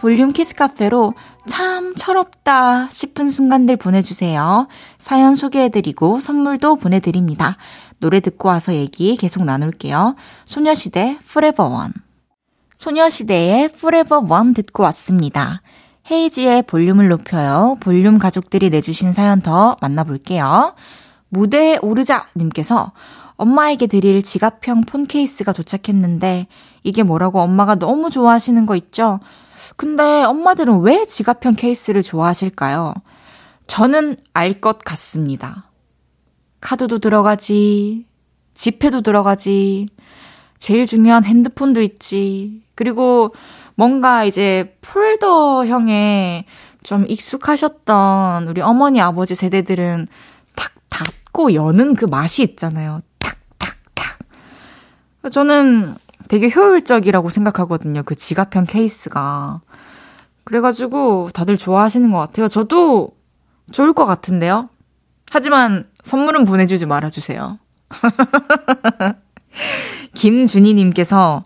볼륨 0.00 0.32
키즈 0.32 0.54
카페로 0.54 1.12
참 1.46 1.94
철없다 1.94 2.88
싶은 2.88 3.28
순간들 3.28 3.76
보내주세요. 3.76 4.66
사연 4.96 5.36
소개해드리고 5.36 6.20
선물도 6.20 6.76
보내드립니다. 6.76 7.58
노래 7.98 8.20
듣고 8.20 8.48
와서 8.48 8.72
얘기 8.72 9.14
계속 9.18 9.44
나눌게요. 9.44 10.16
소녀시대 10.46 11.18
Forever 11.20 11.70
One. 11.70 11.92
소녀시대의 12.76 13.64
Forever 13.66 14.24
One 14.26 14.54
듣고 14.54 14.84
왔습니다. 14.84 15.60
헤이즈의 16.10 16.62
볼륨을 16.62 17.08
높여요. 17.08 17.76
볼륨 17.80 18.18
가족들이 18.18 18.70
보내주신 18.70 19.12
사연 19.12 19.42
더 19.42 19.76
만나볼게요. 19.82 20.76
무대에 21.28 21.78
오르자 21.82 22.24
님께서 22.36 22.92
엄마에게 23.36 23.86
드릴 23.86 24.22
지갑형 24.22 24.84
폰 24.86 25.06
케이스가 25.06 25.52
도착했는데 25.52 26.46
이게 26.84 27.02
뭐라고 27.02 27.42
엄마가 27.42 27.74
너무 27.74 28.08
좋아하시는 28.08 28.64
거 28.64 28.76
있죠? 28.76 29.20
근데 29.80 30.02
엄마들은 30.24 30.80
왜 30.80 31.06
지갑형 31.06 31.54
케이스를 31.54 32.02
좋아하실까요? 32.02 32.92
저는 33.66 34.18
알 34.34 34.60
것 34.60 34.80
같습니다. 34.80 35.70
카드도 36.60 36.98
들어가지, 36.98 38.04
지폐도 38.52 39.00
들어가지, 39.00 39.88
제일 40.58 40.84
중요한 40.84 41.24
핸드폰도 41.24 41.80
있지, 41.80 42.60
그리고 42.74 43.34
뭔가 43.74 44.24
이제 44.24 44.76
폴더형에 44.82 46.44
좀 46.82 47.06
익숙하셨던 47.08 48.48
우리 48.48 48.60
어머니 48.60 49.00
아버지 49.00 49.34
세대들은 49.34 50.08
탁 50.56 50.72
닫고 50.90 51.54
여는 51.54 51.94
그 51.94 52.04
맛이 52.04 52.42
있잖아요. 52.42 53.00
탁, 53.18 53.38
탁, 53.56 53.78
탁. 53.94 55.30
저는 55.32 55.94
되게 56.28 56.50
효율적이라고 56.54 57.30
생각하거든요. 57.30 58.02
그 58.02 58.14
지갑형 58.14 58.66
케이스가. 58.66 59.62
그래가지고 60.50 61.30
다들 61.32 61.56
좋아하시는 61.56 62.10
것 62.10 62.18
같아요. 62.18 62.48
저도 62.48 63.12
좋을 63.70 63.92
것 63.92 64.04
같은데요. 64.04 64.68
하지만 65.30 65.86
선물은 66.02 66.44
보내주지 66.44 66.86
말아주세요. 66.86 67.60
김준희님께서 70.14 71.44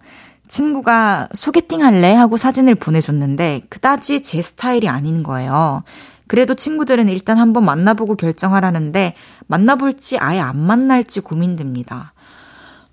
친구가 0.48 1.28
소개팅 1.34 1.82
할래? 1.82 2.14
하고 2.14 2.38
사진을 2.38 2.76
보내줬는데 2.76 3.66
그다지 3.68 4.22
제 4.22 4.40
스타일이 4.40 4.88
아닌 4.88 5.22
거예요. 5.22 5.84
그래도 6.26 6.54
친구들은 6.54 7.10
일단 7.10 7.36
한번 7.36 7.66
만나보고 7.66 8.16
결정하라는데 8.16 9.16
만나볼지 9.48 10.16
아예 10.16 10.40
안 10.40 10.56
만날지 10.58 11.20
고민됩니다. 11.20 12.14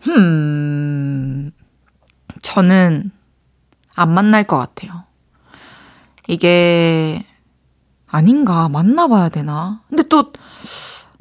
흠, 0.02 1.52
저는 2.42 3.12
안 3.96 4.14
만날 4.14 4.44
것 4.44 4.58
같아요. 4.58 5.06
이게 6.32 7.26
아닌가 8.08 8.70
만나 8.70 9.10
봐야 9.10 9.28
되나? 9.28 9.82
근데 9.90 10.04
또 10.04 10.32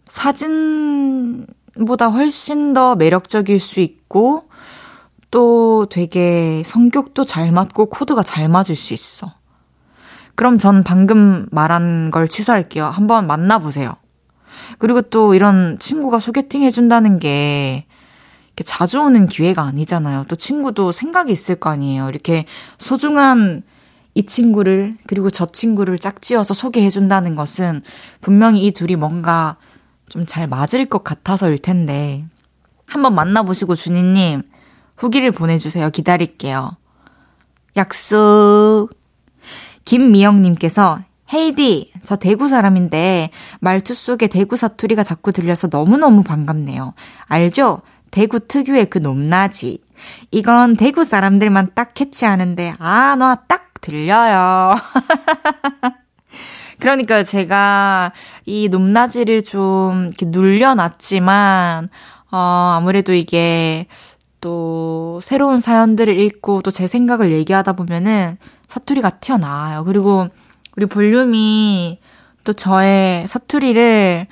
사진보다 0.08 1.46
훨씬 2.12 2.72
더 2.74 2.94
매력적일 2.94 3.58
수 3.58 3.80
있고 3.80 4.44
또 5.32 5.86
되게 5.90 6.62
성격도 6.64 7.24
잘 7.24 7.50
맞고 7.50 7.86
코드가 7.86 8.22
잘 8.22 8.48
맞을 8.48 8.76
수 8.76 8.94
있어. 8.94 9.34
그럼 10.36 10.58
전 10.58 10.84
방금 10.84 11.48
말한 11.50 12.12
걸 12.12 12.28
취소할게요. 12.28 12.86
한번 12.86 13.26
만나보세요. 13.26 13.96
그리고 14.78 15.02
또 15.02 15.34
이런 15.34 15.76
친구가 15.80 16.20
소개팅 16.20 16.62
해준다는 16.62 17.18
게 17.18 17.84
자주 18.64 19.00
오는 19.00 19.26
기회가 19.26 19.62
아니잖아요. 19.62 20.26
또 20.28 20.36
친구도 20.36 20.92
생각이 20.92 21.32
있을 21.32 21.56
거 21.56 21.68
아니에요. 21.70 22.08
이렇게 22.08 22.44
소중한 22.78 23.64
이 24.14 24.24
친구를 24.26 24.96
그리고 25.06 25.30
저 25.30 25.46
친구를 25.46 25.98
짝지어서 25.98 26.54
소개해 26.54 26.90
준다는 26.90 27.34
것은 27.36 27.82
분명히 28.20 28.66
이 28.66 28.72
둘이 28.72 28.96
뭔가 28.96 29.56
좀 30.08 30.26
잘 30.26 30.48
맞을 30.48 30.86
것 30.86 31.04
같아서일 31.04 31.58
텐데 31.58 32.24
한번 32.86 33.14
만나보시고 33.14 33.76
준이님 33.76 34.42
후기를 34.96 35.30
보내주세요. 35.30 35.90
기다릴게요. 35.90 36.76
약속. 37.76 38.88
김미영님께서 39.84 41.00
헤이디, 41.32 41.92
저 42.02 42.16
대구 42.16 42.48
사람인데 42.48 43.30
말투 43.60 43.94
속에 43.94 44.26
대구 44.26 44.56
사투리가 44.56 45.04
자꾸 45.04 45.32
들려서 45.32 45.68
너무너무 45.70 46.22
반갑네요. 46.24 46.94
알죠? 47.26 47.82
대구 48.10 48.40
특유의 48.40 48.90
그 48.90 48.98
높낮이. 48.98 49.82
이건 50.32 50.76
대구 50.76 51.04
사람들만 51.04 51.70
딱 51.74 51.94
캐치하는데, 51.94 52.74
아, 52.78 53.14
너 53.16 53.36
딱 53.48 53.69
들려요. 53.80 54.74
그러니까 56.80 57.22
제가 57.24 58.12
이 58.46 58.68
높낮이를 58.68 59.42
좀 59.42 60.06
이렇게 60.06 60.26
눌려놨지만, 60.26 61.90
어, 62.30 62.36
아무래도 62.76 63.12
이게 63.12 63.86
또 64.40 65.18
새로운 65.22 65.60
사연들을 65.60 66.18
읽고 66.18 66.62
또 66.62 66.70
제 66.70 66.86
생각을 66.86 67.32
얘기하다 67.32 67.74
보면은 67.74 68.38
사투리가 68.66 69.18
튀어나와요. 69.20 69.84
그리고 69.84 70.28
우리 70.76 70.86
볼륨이 70.86 71.98
또 72.44 72.52
저의 72.54 73.26
사투리를 73.26 74.26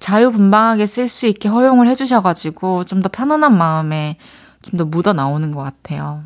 자유분방하게 0.00 0.84
쓸 0.86 1.08
수 1.08 1.26
있게 1.26 1.48
허용을 1.48 1.88
해주셔가지고 1.88 2.84
좀 2.84 3.00
더 3.00 3.08
편안한 3.08 3.56
마음에 3.56 4.18
좀 4.62 4.76
더 4.78 4.84
묻어 4.84 5.12
나오는 5.14 5.50
것 5.52 5.62
같아요. 5.62 6.24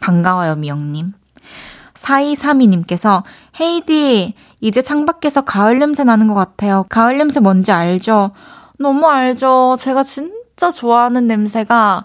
반가워요, 0.00 0.56
미영님. 0.56 1.12
4232님께서 2.02 3.22
헤이디, 3.60 4.34
이제 4.60 4.82
창밖에서 4.82 5.42
가을 5.42 5.78
냄새 5.78 6.04
나는 6.04 6.26
것 6.26 6.34
같아요. 6.34 6.84
가을 6.88 7.18
냄새 7.18 7.40
뭔지 7.40 7.72
알죠? 7.72 8.32
너무 8.78 9.06
알죠. 9.08 9.76
제가 9.78 10.02
진짜 10.02 10.70
좋아하는 10.70 11.26
냄새가 11.26 12.04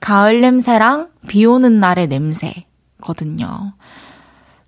가을 0.00 0.40
냄새랑 0.40 1.08
비 1.28 1.44
오는 1.44 1.80
날의 1.80 2.08
냄새거든요. 2.08 3.74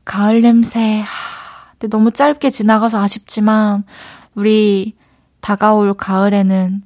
가을 0.04 0.42
냄새, 0.42 1.00
하, 1.00 1.70
근데 1.72 1.88
너무 1.88 2.10
짧게 2.10 2.50
지나가서 2.50 3.00
아쉽지만, 3.00 3.84
우리 4.34 4.94
다가올 5.40 5.94
가을에는 5.94 6.82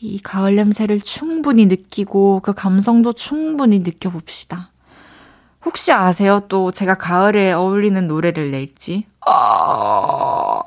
이 0.00 0.18
가을 0.20 0.56
냄새를 0.56 1.00
충분히 1.00 1.66
느끼고 1.66 2.40
그 2.42 2.54
감성도 2.54 3.12
충분히 3.12 3.80
느껴봅시다. 3.80 4.72
혹시 5.64 5.92
아세요? 5.92 6.40
또 6.48 6.70
제가 6.70 6.94
가을에 6.94 7.52
어울리는 7.52 8.06
노래를 8.06 8.50
낼지? 8.50 9.06
어... 9.26 10.60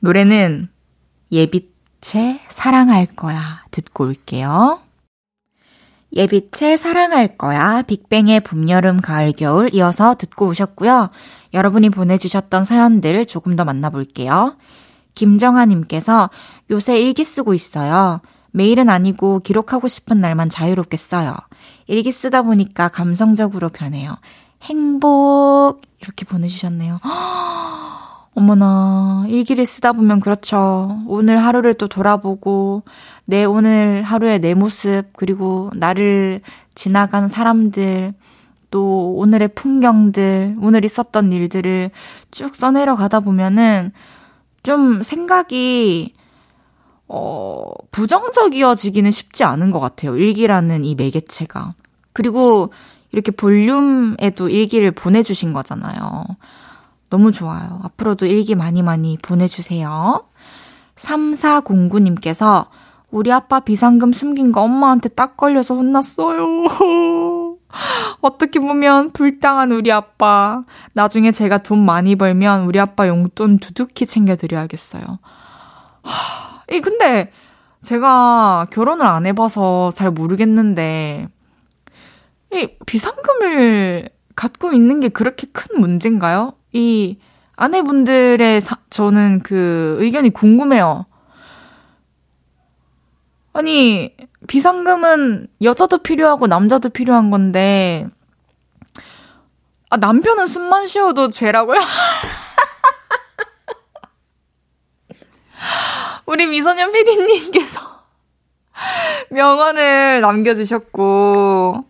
노래는 0.00 0.68
예빛의 1.30 2.40
사랑할 2.48 3.06
거야 3.06 3.62
듣고 3.70 4.04
올게요. 4.04 4.80
예빛의 6.12 6.76
사랑할 6.76 7.36
거야, 7.36 7.82
빅뱅의 7.82 8.40
봄, 8.40 8.68
여름, 8.68 9.00
가을, 9.00 9.32
겨울 9.32 9.72
이어서 9.72 10.16
듣고 10.16 10.48
오셨고요. 10.48 11.10
여러분이 11.54 11.90
보내주셨던 11.90 12.64
사연들 12.64 13.26
조금 13.26 13.54
더 13.54 13.64
만나볼게요. 13.64 14.56
김정아님께서 15.14 16.30
요새 16.70 16.98
일기 16.98 17.22
쓰고 17.22 17.54
있어요. 17.54 18.20
매일은 18.52 18.88
아니고 18.88 19.40
기록하고 19.40 19.86
싶은 19.86 20.20
날만 20.20 20.50
자유롭게 20.50 20.96
써요. 20.96 21.36
일기 21.90 22.12
쓰다 22.12 22.42
보니까 22.42 22.88
감성적으로 22.88 23.68
변해요. 23.68 24.16
행복! 24.62 25.80
이렇게 26.00 26.24
보내주셨네요. 26.24 27.00
어머나, 28.36 29.26
일기를 29.28 29.66
쓰다 29.66 29.92
보면 29.92 30.20
그렇죠. 30.20 31.00
오늘 31.08 31.38
하루를 31.38 31.74
또 31.74 31.88
돌아보고, 31.88 32.84
내 33.26 33.44
오늘 33.44 34.02
하루의 34.04 34.38
내 34.38 34.54
모습, 34.54 35.06
그리고 35.16 35.70
나를 35.74 36.42
지나간 36.76 37.26
사람들, 37.26 38.14
또 38.70 39.14
오늘의 39.16 39.48
풍경들, 39.56 40.58
오늘 40.60 40.84
있었던 40.84 41.32
일들을 41.32 41.90
쭉 42.30 42.54
써내려 42.54 42.94
가다 42.94 43.18
보면은 43.18 43.90
좀 44.62 45.02
생각이, 45.02 46.14
어, 47.08 47.64
부정적이어지기는 47.90 49.10
쉽지 49.10 49.42
않은 49.42 49.72
것 49.72 49.80
같아요. 49.80 50.16
일기라는 50.16 50.84
이 50.84 50.94
매개체가. 50.94 51.74
그리고 52.12 52.72
이렇게 53.12 53.30
볼륨에도 53.32 54.48
일기를 54.48 54.92
보내주신 54.92 55.52
거잖아요. 55.52 56.24
너무 57.08 57.32
좋아요. 57.32 57.80
앞으로도 57.82 58.26
일기 58.26 58.54
많이 58.54 58.82
많이 58.82 59.18
보내주세요. 59.20 60.24
3409님께서 60.96 62.66
우리 63.10 63.32
아빠 63.32 63.60
비상금 63.60 64.12
숨긴 64.12 64.52
거 64.52 64.62
엄마한테 64.62 65.08
딱 65.08 65.36
걸려서 65.36 65.74
혼났어요. 65.74 66.66
어떻게 68.20 68.60
보면 68.60 69.12
불당한 69.12 69.72
우리 69.72 69.90
아빠. 69.90 70.62
나중에 70.92 71.32
제가 71.32 71.58
돈 71.58 71.84
많이 71.84 72.14
벌면 72.14 72.64
우리 72.64 72.78
아빠 72.78 73.08
용돈 73.08 73.58
두둑히 73.58 74.06
챙겨드려야겠어요. 74.06 75.02
하, 76.02 76.62
이 76.72 76.80
근데 76.80 77.32
제가 77.82 78.66
결혼을 78.70 79.06
안 79.06 79.26
해봐서 79.26 79.90
잘 79.94 80.10
모르겠는데, 80.10 81.28
이 82.52 82.68
비상금을 82.86 84.08
갖고 84.34 84.72
있는 84.72 85.00
게 85.00 85.08
그렇게 85.08 85.46
큰 85.52 85.80
문제인가요? 85.80 86.54
이 86.72 87.18
아내분들의 87.56 88.60
사, 88.60 88.78
저는 88.88 89.42
그 89.42 89.96
의견이 90.00 90.30
궁금해요. 90.30 91.06
아니, 93.52 94.14
비상금은 94.46 95.48
여자도 95.62 95.98
필요하고 95.98 96.46
남자도 96.46 96.90
필요한 96.90 97.30
건데, 97.30 98.06
아, 99.90 99.96
남편은 99.96 100.46
숨만 100.46 100.86
쉬어도 100.86 101.30
죄라고요? 101.30 101.80
우리 106.26 106.46
미소년 106.46 106.92
PD님께서 106.92 107.80
명언을 109.30 110.20
남겨주셨고, 110.20 111.84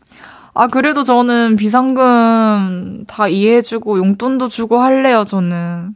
아, 0.61 0.67
그래도 0.67 1.05
저는 1.05 1.57
비상금 1.57 3.07
다 3.07 3.29
이해해주고 3.29 3.97
용돈도 3.97 4.51
주고 4.51 4.83
할래요, 4.83 5.25
저는. 5.27 5.95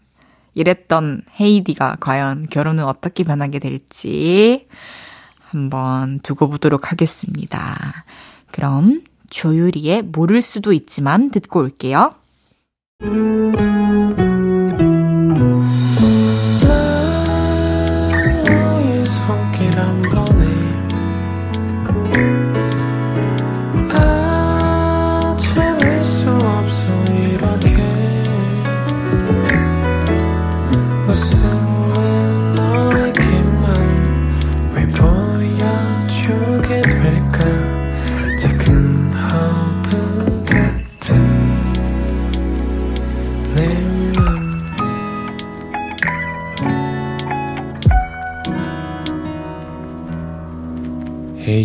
이랬던 0.55 1.21
헤이디가 1.39 1.99
과연 2.01 2.47
결혼은 2.49 2.85
어떻게 2.85 3.25
변하게 3.25 3.59
될지 3.59 4.67
한번 5.51 6.19
두고 6.21 6.49
보도록 6.49 6.91
하겠습니다. 6.91 8.07
그럼 8.53 9.03
조유리의 9.29 10.05
모를 10.05 10.41
수도 10.41 10.73
있지만 10.73 11.29
듣고 11.31 11.61
올게요. 11.61 12.15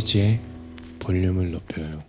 헤이지의 0.09 0.39
볼륨을 0.99 1.51
높여요. 1.51 2.01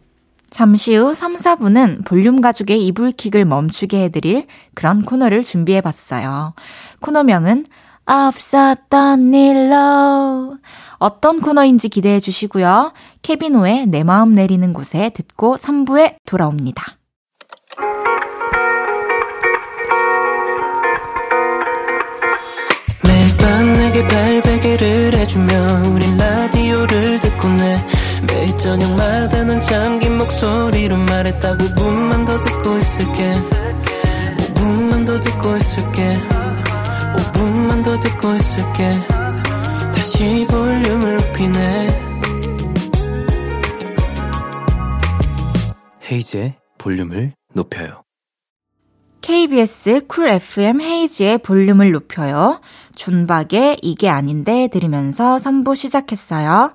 잠시 0.49 0.97
후 0.97 1.15
3, 1.15 1.37
4분은 1.37 2.05
볼륨 2.05 2.41
가족의 2.41 2.85
이불킥을 2.87 3.45
멈추게 3.45 4.05
해드릴 4.05 4.47
그런 4.75 5.05
코너를 5.05 5.45
준비해봤어요. 5.45 6.55
코너명은 7.01 7.67
없었던 8.07 9.35
일로 9.35 10.59
어떤 10.99 11.41
코너인지 11.41 11.89
기대해 11.89 12.19
주시고요. 12.19 12.93
케비노의 13.23 13.87
내 13.87 14.03
마음 14.03 14.33
내리는 14.33 14.73
곳에 14.73 15.11
듣고 15.11 15.57
3부에 15.57 16.17
돌아옵니다. 16.27 16.97
매일 23.07 23.37
밤 23.39 23.73
내게 23.73 24.09
발베개를 24.09 25.17
해주며 25.17 25.83
우린 25.93 26.17
라디오를 26.17 27.21
듣 27.21 27.30
고내 27.41 27.87
매일 28.27 28.57
저녁마다 28.59 29.45
넌 29.45 29.61
잠긴 29.61 30.19
목소리로 30.19 30.97
말했다 30.97 31.57
5분만 31.57 32.27
더 32.27 32.41
듣고 32.41 32.77
있을게. 32.77 33.35
5분만 34.39 35.07
더 35.07 35.21
듣고 35.21 35.57
있을게. 35.57 36.19
5분만 37.17 37.85
더 37.85 37.99
듣고 38.01 38.35
있을게. 38.35 39.01
다시 39.95 40.47
볼륨을 40.49 41.17
높이네. 41.17 41.89
헤이즈의 46.11 46.57
볼륨을 46.79 47.33
높여요. 47.55 48.03
KBS 49.23 50.07
쿨 50.09 50.29
FM 50.29 50.81
헤이즈의 50.81 51.39
볼륨을 51.39 51.93
높여요. 51.93 52.61
존박의 52.97 53.79
이게 53.83 54.09
아닌데 54.09 54.69
들으면서 54.69 55.37
3부 55.37 55.77
시작했어요. 55.77 56.75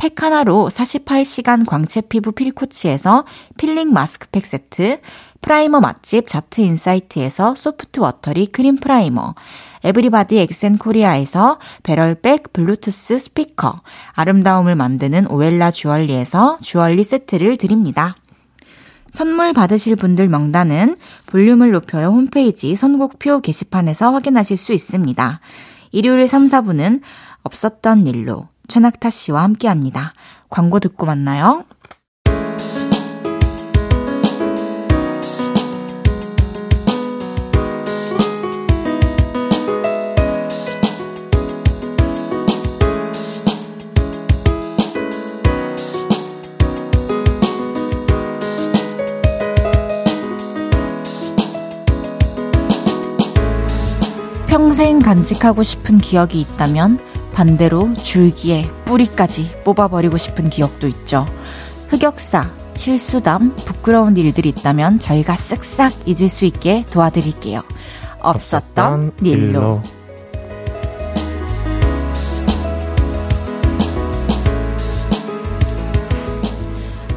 팩 0.00 0.22
하나로 0.22 0.70
48시간 0.72 1.66
광채 1.66 2.00
피부 2.00 2.32
필코치에서 2.32 3.26
필링 3.58 3.92
마스크팩 3.92 4.46
세트, 4.46 4.98
프라이머 5.42 5.80
맛집 5.80 6.26
자트인사이트에서 6.26 7.54
소프트 7.54 8.00
워터리 8.00 8.46
크림 8.46 8.76
프라이머, 8.76 9.34
에브리바디 9.84 10.38
엑센 10.38 10.78
코리아에서 10.78 11.58
배럴백 11.82 12.54
블루투스 12.54 13.18
스피커, 13.18 13.82
아름다움을 14.12 14.74
만드는 14.74 15.26
오엘라 15.30 15.70
주얼리에서 15.70 16.56
주얼리 16.62 17.04
세트를 17.04 17.58
드립니다. 17.58 18.16
선물 19.10 19.52
받으실 19.52 19.96
분들 19.96 20.28
명단은 20.28 20.96
볼륨을 21.26 21.72
높여요 21.72 22.06
홈페이지 22.06 22.74
선곡표 22.74 23.40
게시판에서 23.42 24.12
확인하실 24.12 24.56
수 24.56 24.72
있습니다. 24.72 25.40
일요일 25.92 26.26
3, 26.26 26.46
4분은 26.46 27.02
없었던 27.42 28.06
일로 28.06 28.48
최낙타 28.70 29.10
씨와 29.10 29.42
함께 29.42 29.66
합니다. 29.66 30.14
광고 30.48 30.78
듣고 30.78 31.04
만나요. 31.04 31.64
평생 54.46 55.00
간직하고 55.00 55.64
싶은 55.64 55.98
기억이 55.98 56.40
있다면 56.40 57.09
반대로 57.40 57.94
줄기에 57.94 58.68
뿌리까지 58.84 59.62
뽑아버리고 59.64 60.18
싶은 60.18 60.50
기억도 60.50 60.86
있죠. 60.88 61.24
흑역사, 61.88 62.50
실수담, 62.74 63.56
부끄러운 63.56 64.14
일들이 64.18 64.50
있다면 64.50 64.98
저희가 64.98 65.36
쓱싹 65.36 66.06
잊을 66.06 66.28
수 66.28 66.44
있게 66.44 66.84
도와드릴게요. 66.90 67.62
없었던 68.20 69.12
일로. 69.22 69.82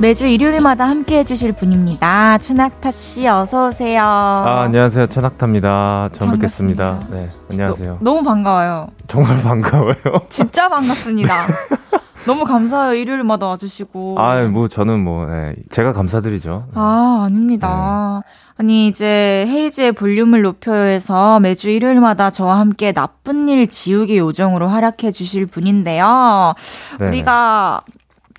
매주 0.03 0.25
일요일마다 0.25 0.83
함께 0.83 1.19
해주실 1.19 1.53
분입니다. 1.53 2.37
최낙타 2.39 2.91
씨, 2.91 3.25
어서오세요. 3.25 4.03
아, 4.03 4.63
안녕하세요. 4.63 5.07
최낙타입니다. 5.07 6.09
처음 6.11 6.31
뵙겠습니다. 6.31 6.99
네, 7.09 7.31
안녕하세요. 7.49 7.99
너, 8.01 8.15
무 8.15 8.21
반가워요. 8.21 8.89
정말 9.07 9.41
반가워요. 9.41 9.95
진짜 10.27 10.67
반갑습니다. 10.67 11.47
너무 12.27 12.43
감사해요. 12.43 12.95
일요일마다 12.95 13.47
와주시고. 13.47 14.19
아, 14.19 14.41
뭐, 14.41 14.67
저는 14.67 15.01
뭐, 15.01 15.25
네, 15.25 15.55
제가 15.71 15.93
감사드리죠. 15.93 16.65
아, 16.73 17.23
아닙니다. 17.25 18.23
네. 18.25 18.33
아니, 18.57 18.87
이제 18.87 19.45
헤이즈의 19.47 19.93
볼륨을 19.93 20.41
높여요에서 20.41 21.39
매주 21.39 21.69
일요일마다 21.69 22.29
저와 22.29 22.59
함께 22.59 22.91
나쁜 22.91 23.47
일 23.47 23.67
지우기 23.69 24.17
요정으로 24.17 24.67
활약해 24.67 25.11
주실 25.11 25.45
분인데요. 25.45 26.55
네 26.99 27.07
우리가 27.07 27.79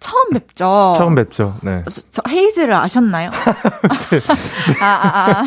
처음 0.05 0.31
뵙죠. 0.35 0.93
처음 0.99 1.15
뵙죠. 1.15 1.57
네. 1.63 1.83
저, 1.91 2.03
저 2.11 2.23
헤이즈를 2.29 2.75
아셨나요? 2.75 3.31
네. 4.11 4.21
아, 4.83 4.87
아, 4.87 5.31
아. 5.31 5.45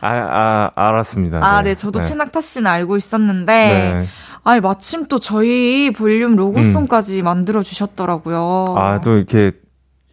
아, 0.00 0.70
아, 0.74 0.88
알았습니다. 0.88 1.40
아, 1.42 1.62
네. 1.62 1.70
네 1.70 1.74
저도 1.74 2.00
네. 2.00 2.08
최낙타 2.08 2.40
씨는 2.40 2.70
알고 2.70 2.96
있었는데. 2.96 3.52
네. 3.52 4.06
아니, 4.44 4.62
마침 4.62 5.08
또 5.08 5.18
저희 5.18 5.92
볼륨 5.92 6.36
로고송까지 6.36 7.20
음. 7.20 7.24
만들어 7.24 7.62
주셨더라고요. 7.62 8.76
아, 8.78 9.00
또 9.02 9.16
이렇게 9.16 9.50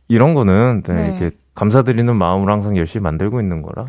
이런 0.10 0.34
거는 0.34 0.84
네, 0.84 0.94
네. 0.94 1.08
이렇게 1.08 1.38
감사드리는 1.54 2.14
마음으로 2.14 2.52
항상 2.52 2.76
열심히 2.76 3.04
만들고 3.04 3.40
있는 3.40 3.62
거라. 3.62 3.86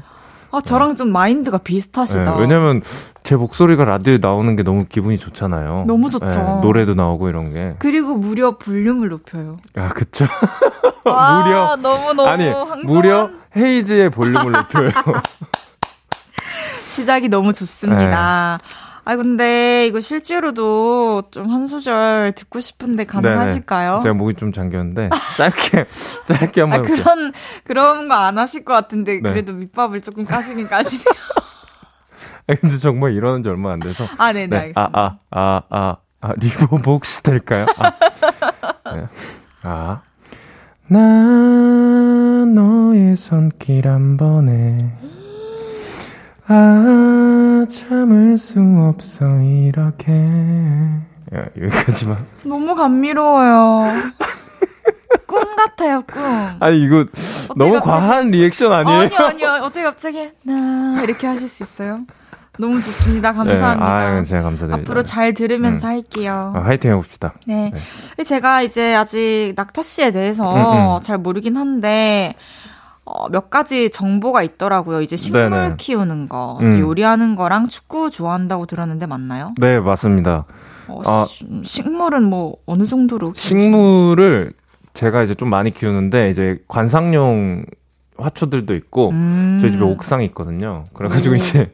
아, 0.51 0.61
저랑 0.61 0.91
네. 0.91 0.95
좀 0.97 1.13
마인드가 1.13 1.59
비슷하시다. 1.59 2.35
네, 2.35 2.41
왜냐면 2.41 2.83
제 3.23 3.37
목소리가 3.37 3.85
라디오에 3.85 4.19
나오는 4.19 4.55
게 4.57 4.63
너무 4.63 4.85
기분이 4.85 5.19
좋잖아요. 5.19 5.85
너무 5.87 6.11
좋죠. 6.11 6.27
네, 6.27 6.61
노래도 6.63 6.95
나오고 6.95 7.29
이런 7.29 7.53
게. 7.53 7.75
그리고 7.79 8.15
무려 8.15 8.57
볼륨을 8.59 9.09
높여요. 9.09 9.59
아, 9.75 9.89
그쵸. 9.89 10.27
와, 11.05 11.43
무려. 11.43 11.77
너무너무. 11.77 12.29
아니, 12.29 12.49
항상... 12.49 12.83
무려 12.85 13.31
헤이즈의 13.57 14.11
볼륨을 14.11 14.53
높여요. 14.53 14.91
시작이 16.89 17.29
너무 17.29 17.53
좋습니다. 17.53 18.59
네. 18.63 18.86
아 19.09 19.14
근데 19.16 19.87
이거 19.87 20.01
실제로도 20.01 21.23
좀 21.31 21.47
한 21.47 21.69
소절 21.69 22.33
듣고 22.35 22.59
싶은데 22.61 23.05
가능하실까요? 23.05 23.90
네네. 23.92 24.03
제가 24.03 24.14
목이 24.14 24.35
좀 24.35 24.51
잠겼는데 24.53 25.11
짧게 25.38 25.87
짧게 26.27 26.61
한번 26.62 26.81
아, 26.81 26.83
그런 26.83 27.33
그런 27.64 28.09
거 28.09 28.14
안 28.16 28.37
하실 28.38 28.64
것 28.64 28.73
같은데 28.75 29.21
네. 29.23 29.31
그래도 29.31 29.53
밑밥을 29.53 30.01
조금 30.03 30.25
까시긴 30.25 30.69
까시네요. 30.69 31.05
아 32.49 32.55
근데 32.61 32.77
정말 32.79 33.12
이러는 33.12 33.42
지 33.42 33.49
얼마 33.49 33.73
안 33.73 33.79
돼서 33.81 34.05
아 34.19 34.33
네네 34.33 34.47
네. 34.49 34.57
알겠습니다. 34.57 34.90
아아아아 35.31 35.62
아, 35.71 35.97
아, 36.21 36.29
아, 36.29 36.33
혹시 36.87 37.23
될까요? 37.23 37.66
아. 37.79 37.92
네. 38.95 39.07
아. 39.62 40.01
나 40.88 40.99
너의 42.47 43.16
손길 43.16 43.88
한 43.88 44.16
번에 44.16 44.92
아, 46.47 46.55
참을 47.64 48.37
수 48.37 48.61
없어, 48.61 49.25
이렇게. 49.40 50.12
야, 51.35 51.47
여기까지만. 51.61 52.19
너무 52.45 52.75
감미로워요. 52.75 54.12
꿈 55.27 55.57
같아요, 55.57 56.03
꿈. 56.03 56.23
아니, 56.61 56.83
이거 56.83 57.05
너무 57.57 57.75
갑자기... 57.75 57.90
과한 57.90 58.31
리액션 58.31 58.73
아니에요? 58.73 59.01
아니요, 59.01 59.19
아니요. 59.19 59.49
어떻게 59.64 59.83
갑자기, 59.83 60.31
나, 60.45 61.01
이렇게 61.03 61.27
하실 61.27 61.49
수 61.49 61.62
있어요? 61.62 62.01
너무 62.59 62.81
좋습니다. 62.81 63.33
감사합니다. 63.33 63.99
네, 63.99 64.19
아, 64.19 64.23
제가 64.23 64.42
감사드립니다. 64.42 64.90
앞으로 64.90 65.03
잘 65.03 65.35
들으면서 65.35 65.88
음. 65.88 65.92
할게요. 65.92 66.53
아, 66.57 66.61
화이팅 66.61 66.90
해봅시다. 66.92 67.35
네. 67.47 67.71
네. 68.16 68.25
제가 68.25 68.62
이제 68.62 68.95
아직 68.95 69.53
낙타 69.57 69.83
씨에 69.83 70.11
대해서 70.11 70.55
음, 70.55 70.97
음. 70.97 71.03
잘 71.03 71.19
모르긴 71.19 71.57
한데, 71.57 72.35
어, 73.07 73.29
몇 73.29 73.51
가지 73.51 73.88
정보가 73.88 74.42
있더라고요. 74.42 75.01
이제 75.01 75.16
식물 75.16 75.49
네네. 75.49 75.75
키우는 75.79 76.29
거, 76.29 76.59
음. 76.61 76.81
요리하는 76.81 77.37
거랑 77.37 77.69
축구 77.69 78.11
좋아한다고 78.11 78.66
들었는데 78.66 79.07
맞나요? 79.07 79.55
네, 79.59 79.79
맞습니다. 79.79 80.45
어, 80.88 81.03
아, 81.07 81.27
식물은 81.62 82.25
뭐 82.25 82.57
어느 82.66 82.85
정도로 82.85 83.33
식물을 83.35 84.53
제가 84.92 85.23
이제 85.23 85.35
좀 85.35 85.51
많이 85.51 85.73
키우는데 85.73 86.31
이제 86.31 86.59
관상용 86.69 87.64
화초들도 88.19 88.75
있고 88.75 89.11
음. 89.11 89.59
저희 89.61 89.71
집에 89.71 89.85
옥상이 89.85 90.25
있거든요. 90.27 90.83
그래가지고 90.92 91.35
오. 91.35 91.37
이제 91.37 91.73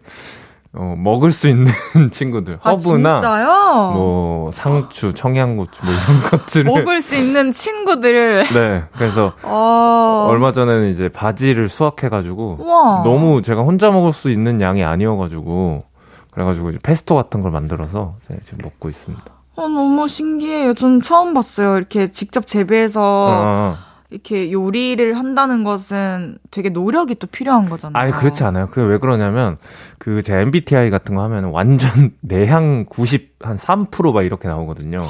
어, 0.74 0.94
먹을 0.96 1.32
수 1.32 1.48
있는 1.48 1.70
친구들. 2.10 2.58
아, 2.62 2.70
허브나 2.70 3.18
진짜요? 3.18 3.92
뭐 3.94 4.50
상추, 4.52 5.12
청양고추 5.12 5.84
뭐 5.84 5.92
이런 5.92 6.22
것들을 6.30 6.64
먹을 6.64 7.02
수 7.02 7.14
있는 7.14 7.52
친구들. 7.52 8.44
네. 8.54 8.84
그래서 8.94 9.34
어... 9.42 10.26
얼마 10.30 10.52
전에는 10.52 10.88
이제 10.88 11.08
바지를 11.08 11.68
수확해 11.68 12.08
가지고 12.08 12.58
너무 13.04 13.42
제가 13.42 13.62
혼자 13.62 13.90
먹을 13.90 14.12
수 14.12 14.30
있는 14.30 14.60
양이 14.60 14.82
아니어 14.82 15.16
가지고 15.16 15.84
그래 16.30 16.44
가지고 16.44 16.70
이제 16.70 16.78
페스토 16.82 17.14
같은 17.14 17.42
걸 17.42 17.50
만들어서 17.50 18.14
지금 18.44 18.60
먹고 18.62 18.88
있습니다. 18.88 19.24
어, 19.54 19.68
너무 19.68 20.08
신기해요. 20.08 20.72
전 20.72 21.02
처음 21.02 21.34
봤어요. 21.34 21.76
이렇게 21.76 22.08
직접 22.08 22.46
재배해서 22.46 23.28
아. 23.44 23.91
이렇게 24.12 24.52
요리를 24.52 25.16
한다는 25.18 25.64
것은 25.64 26.38
되게 26.50 26.68
노력이 26.68 27.14
또 27.16 27.26
필요한 27.26 27.68
거잖아요. 27.68 28.00
아니, 28.00 28.12
그렇지 28.12 28.44
않아요. 28.44 28.66
그게 28.66 28.82
왜 28.82 28.98
그러냐면, 28.98 29.56
그, 29.98 30.22
제 30.22 30.36
MBTI 30.36 30.90
같은 30.90 31.14
거 31.14 31.22
하면 31.22 31.44
완전 31.46 32.12
내향 32.20 32.84
90, 32.84 33.36
한 33.40 33.56
3%막 33.56 34.24
이렇게 34.24 34.48
나오거든요. 34.48 35.04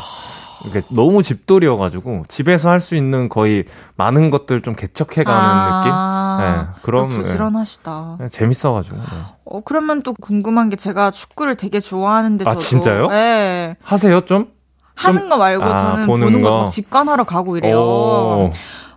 이게 0.67 0.83
너무 0.91 1.25
집돌이여가지고, 1.25 2.25
집에서 2.29 2.71
할 2.71 2.79
수 2.79 2.95
있는 2.95 3.29
거의 3.29 3.65
많은 3.97 4.31
것들 4.31 4.63
좀 4.63 4.77
개척해가는 4.77 5.41
아~ 5.41 5.81
느낌? 5.81 6.73
네, 6.73 6.81
그럼. 6.83 7.09
부지런하시다. 7.09 8.17
네, 8.21 8.29
재밌어가지고. 8.29 8.97
네. 8.97 9.03
어, 9.45 9.61
그러면 9.65 10.03
또 10.03 10.15
궁금한 10.15 10.69
게 10.71 10.77
제가 10.77 11.11
축구를 11.11 11.57
되게 11.57 11.81
좋아하는데, 11.81 12.49
아, 12.49 12.55
진짜요? 12.55 13.09
네. 13.09 13.77
하세요, 13.83 14.21
좀? 14.21 14.47
하는 14.95 15.29
거 15.29 15.37
말고 15.39 15.65
아, 15.65 15.75
저는 15.75 16.07
보는, 16.07 16.27
보는 16.27 16.43
거 16.43 16.67
직관하러 16.71 17.25
가고 17.25 17.57
이래요. 17.57 17.77
오. 17.81 18.51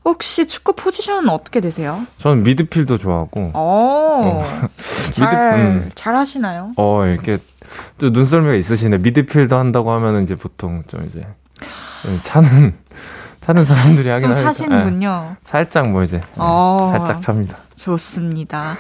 혹시 0.05 0.45
축구 0.45 0.73
포지션은 0.73 1.29
어떻게 1.29 1.59
되세요? 1.59 2.05
저는 2.19 2.43
미드필더 2.43 2.97
좋아하고. 2.97 3.51
어. 3.55 4.45
잘, 5.11 5.33
음. 5.57 5.91
잘 5.95 6.15
하시나요? 6.15 6.73
어, 6.77 7.05
이렇게 7.07 7.39
또 7.97 8.11
눈썰미가 8.11 8.53
있으시네. 8.55 8.99
미드필더 8.99 9.57
한다고 9.57 9.91
하면은 9.91 10.23
이제 10.23 10.35
보통 10.35 10.83
좀 10.87 11.03
이제 11.09 11.25
차는 12.21 12.75
차는 13.41 13.65
사람들이 13.65 14.09
하긴 14.09 14.29
하니까. 14.31 14.53
사시는군요. 14.53 15.27
네. 15.31 15.35
살짝 15.43 15.89
뭐 15.89 16.03
이제 16.03 16.21
어. 16.37 16.89
살짝 16.95 17.21
찹니다. 17.21 17.57
좋습니다. 17.75 18.75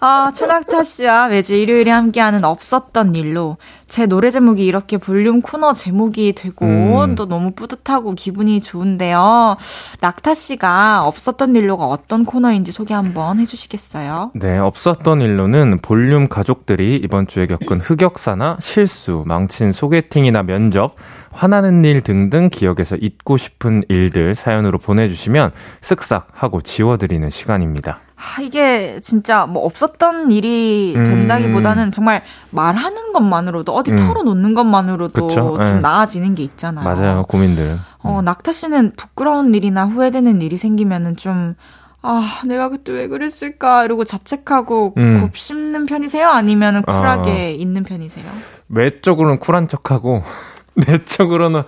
아, 0.00 0.30
최낙타 0.32 0.84
씨와 0.84 1.28
매주 1.28 1.56
일요일에 1.56 1.90
함께하는 1.90 2.44
없었던 2.44 3.14
일로 3.14 3.56
제 3.88 4.06
노래 4.06 4.30
제목이 4.30 4.64
이렇게 4.64 4.96
볼륨 4.98 5.40
코너 5.40 5.72
제목이 5.72 6.34
되고 6.34 6.66
음. 6.66 7.14
또 7.16 7.26
너무 7.26 7.52
뿌듯하고 7.52 8.12
기분이 8.14 8.60
좋은데요. 8.60 9.56
낙타 10.00 10.34
씨가 10.34 11.04
없었던 11.04 11.56
일로가 11.56 11.86
어떤 11.86 12.24
코너인지 12.24 12.70
소개 12.70 12.94
한번 12.94 13.40
해주시겠어요? 13.40 14.32
네, 14.34 14.58
없었던 14.58 15.20
일로는 15.20 15.78
볼륨 15.80 16.28
가족들이 16.28 17.00
이번 17.02 17.26
주에 17.26 17.46
겪은 17.46 17.80
흑역사나 17.80 18.58
실수, 18.60 19.24
망친 19.26 19.72
소개팅이나 19.72 20.42
면접, 20.42 20.94
화나는 21.32 21.84
일 21.84 22.02
등등 22.02 22.50
기억에서 22.50 22.96
잊고 22.96 23.36
싶은 23.36 23.82
일들 23.88 24.34
사연으로 24.34 24.78
보내주시면 24.78 25.52
쓱싹 25.80 26.26
하고 26.32 26.60
지워드리는 26.60 27.30
시간입니다. 27.30 28.00
아, 28.18 28.42
이게 28.42 28.98
진짜 29.00 29.46
뭐 29.46 29.64
없었던 29.64 30.32
일이 30.32 30.92
음. 30.96 31.04
된다기보다는 31.04 31.92
정말 31.92 32.22
말하는 32.50 33.12
것만으로도 33.12 33.72
어디 33.72 33.92
음. 33.92 33.96
털어놓는 33.96 34.54
것만으로도 34.54 35.28
그쵸? 35.28 35.56
좀 35.56 35.64
네. 35.64 35.80
나아지는 35.80 36.34
게 36.34 36.42
있잖아요. 36.42 36.84
맞아요, 36.84 37.24
고민들. 37.28 37.78
어, 38.02 38.18
음. 38.18 38.24
낙타 38.24 38.50
씨는 38.52 38.92
부끄러운 38.96 39.54
일이나 39.54 39.86
후회되는 39.86 40.42
일이 40.42 40.56
생기면은 40.56 41.16
좀 41.16 41.54
아, 42.02 42.40
내가 42.46 42.68
그때 42.70 42.92
왜 42.92 43.06
그랬을까? 43.08 43.84
이러고 43.84 44.04
자책하고 44.04 44.94
음. 44.96 45.20
곱씹는 45.20 45.86
편이세요? 45.86 46.28
아니면은 46.28 46.82
쿨하게 46.82 47.30
어. 47.30 47.50
있는 47.50 47.84
편이세요? 47.84 48.24
외적으로는 48.68 49.38
쿨한 49.38 49.68
척하고 49.68 50.22
내적으로는 50.74 51.62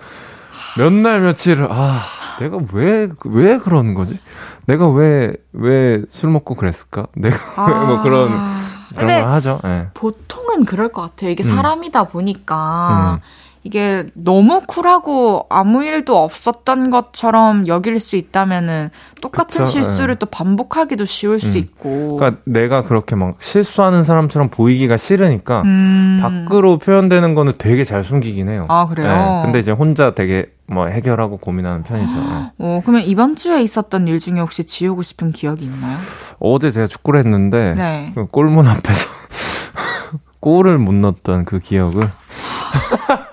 몇 0.77 0.91
날 0.93 1.21
며칠을 1.21 1.67
아 1.69 2.01
내가 2.39 2.57
왜, 2.73 3.09
왜 3.25 3.57
그러는 3.57 3.93
거지? 3.93 4.19
내가 4.65 4.87
왜, 4.89 5.33
왜 5.53 6.03
술 6.09 6.29
먹고 6.29 6.55
그랬을까? 6.55 7.07
내가 7.15 7.37
아, 7.55 7.65
왜뭐 7.85 8.01
그런, 8.03 8.29
그런 8.95 9.21
걸 9.23 9.31
하죠. 9.31 9.59
네. 9.63 9.87
보통은 9.93 10.65
그럴 10.65 10.89
것 10.89 11.01
같아요. 11.01 11.29
이게 11.31 11.43
음. 11.43 11.55
사람이다 11.55 12.05
보니까, 12.05 13.19
음. 13.19 13.21
이게 13.63 14.07
너무 14.15 14.61
쿨하고 14.65 15.45
아무 15.49 15.83
일도 15.83 16.17
없었던 16.17 16.89
것처럼 16.89 17.67
여길 17.67 17.99
수 17.99 18.15
있다면은 18.15 18.89
똑같은 19.21 19.65
그쵸, 19.65 19.71
실수를 19.71 20.15
네. 20.15 20.19
또 20.19 20.25
반복하기도 20.25 21.05
쉬울 21.05 21.35
음. 21.35 21.39
수 21.39 21.57
있고. 21.59 22.17
그러니까 22.17 22.41
내가 22.45 22.81
그렇게 22.81 23.15
막 23.15 23.35
실수하는 23.39 24.03
사람처럼 24.03 24.49
보이기가 24.49 24.97
싫으니까 24.97 25.61
음. 25.61 26.17
밖으로 26.21 26.79
표현되는 26.79 27.35
거는 27.35 27.53
되게 27.59 27.83
잘 27.83 28.03
숨기긴 28.03 28.49
해요. 28.49 28.65
아 28.67 28.87
그래요? 28.87 29.07
네. 29.07 29.41
근데 29.43 29.59
이제 29.59 29.71
혼자 29.71 30.15
되게 30.15 30.47
뭐 30.65 30.87
해결하고 30.87 31.37
고민하는 31.37 31.83
편이죠. 31.83 32.15
네. 32.15 32.51
어, 32.57 32.81
그러면 32.83 33.03
이번 33.03 33.35
주에 33.35 33.61
있었던 33.61 34.07
일 34.07 34.19
중에 34.19 34.39
혹시 34.39 34.63
지우고 34.63 35.03
싶은 35.03 35.31
기억이 35.31 35.65
있나요? 35.65 35.97
어제 36.39 36.71
제가 36.71 36.87
축구를 36.87 37.19
했는데 37.19 37.73
네. 37.75 38.11
그 38.15 38.25
골문 38.25 38.67
앞에서 38.67 39.07
골을 40.39 40.79
못 40.79 40.93
넣었던 40.95 41.45
그 41.45 41.59
기억을 41.59 42.09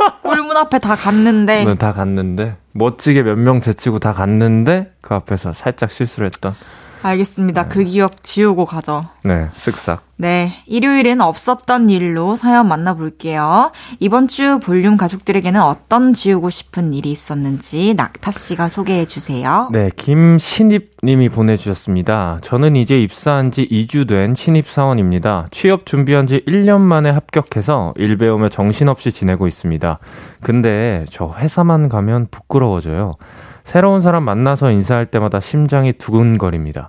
골문 0.58 0.66
앞에 0.66 0.78
다 0.80 0.94
갔는데. 0.96 1.64
네, 1.64 1.74
다 1.76 1.92
갔는데. 1.92 2.56
멋지게 2.72 3.22
몇 3.22 3.36
명 3.38 3.60
제치고 3.60 3.98
다 4.00 4.12
갔는데 4.12 4.92
그 5.00 5.14
앞에서 5.14 5.52
살짝 5.52 5.90
실수를 5.90 6.26
했던 6.26 6.54
알겠습니다. 7.02 7.64
네. 7.64 7.68
그 7.68 7.84
기억 7.84 8.22
지우고 8.22 8.64
가죠. 8.64 9.06
네, 9.24 9.48
쓱싹. 9.54 10.00
네, 10.20 10.50
일요일엔 10.66 11.20
없었던 11.20 11.90
일로 11.90 12.34
사연 12.34 12.66
만나볼게요. 12.66 13.70
이번 14.00 14.26
주 14.26 14.58
볼륨 14.58 14.96
가족들에게는 14.96 15.60
어떤 15.62 16.12
지우고 16.12 16.50
싶은 16.50 16.92
일이 16.92 17.12
있었는지 17.12 17.94
낙타 17.94 18.32
씨가 18.32 18.68
소개해 18.68 19.06
주세요. 19.06 19.68
네, 19.70 19.90
김신입 19.94 20.96
님이 21.04 21.28
보내주셨습니다. 21.28 22.38
저는 22.42 22.74
이제 22.74 23.00
입사한 23.00 23.52
지 23.52 23.68
2주 23.68 24.08
된 24.08 24.34
신입사원입니다. 24.34 25.46
취업 25.52 25.86
준비한 25.86 26.26
지 26.26 26.42
1년 26.48 26.80
만에 26.80 27.10
합격해서 27.10 27.94
일 27.96 28.18
배우며 28.18 28.48
정신없이 28.48 29.12
지내고 29.12 29.46
있습니다. 29.46 30.00
근데 30.42 31.04
저 31.10 31.32
회사만 31.38 31.88
가면 31.88 32.26
부끄러워져요. 32.32 33.14
새로운 33.68 34.00
사람 34.00 34.22
만나서 34.22 34.70
인사할 34.70 35.04
때마다 35.04 35.40
심장이 35.40 35.92
두근거립니다. 35.92 36.88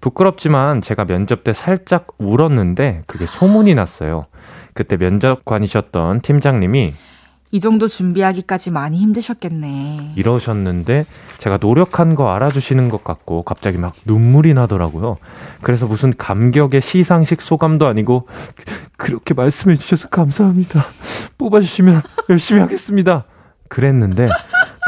부끄럽지만 0.00 0.80
제가 0.80 1.04
면접 1.04 1.42
때 1.42 1.52
살짝 1.52 2.06
울었는데 2.18 3.00
그게 3.08 3.26
소문이 3.26 3.74
났어요. 3.74 4.26
그때 4.72 4.96
면접관이셨던 4.96 6.20
팀장님이 6.20 6.94
이 7.50 7.58
정도 7.58 7.88
준비하기까지 7.88 8.70
많이 8.70 8.98
힘드셨겠네. 8.98 10.12
이러셨는데 10.14 11.06
제가 11.38 11.58
노력한 11.60 12.14
거 12.14 12.30
알아주시는 12.30 12.88
것 12.88 13.02
같고 13.02 13.42
갑자기 13.42 13.78
막 13.78 13.92
눈물이 14.04 14.54
나더라고요. 14.54 15.16
그래서 15.60 15.86
무슨 15.86 16.12
감격의 16.16 16.82
시상식 16.82 17.40
소감도 17.42 17.88
아니고 17.88 18.28
그렇게 18.96 19.34
말씀해 19.34 19.74
주셔서 19.74 20.06
감사합니다. 20.08 20.84
뽑아주시면 21.38 22.00
열심히 22.30 22.60
하겠습니다. 22.60 23.24
그랬는데 23.66 24.28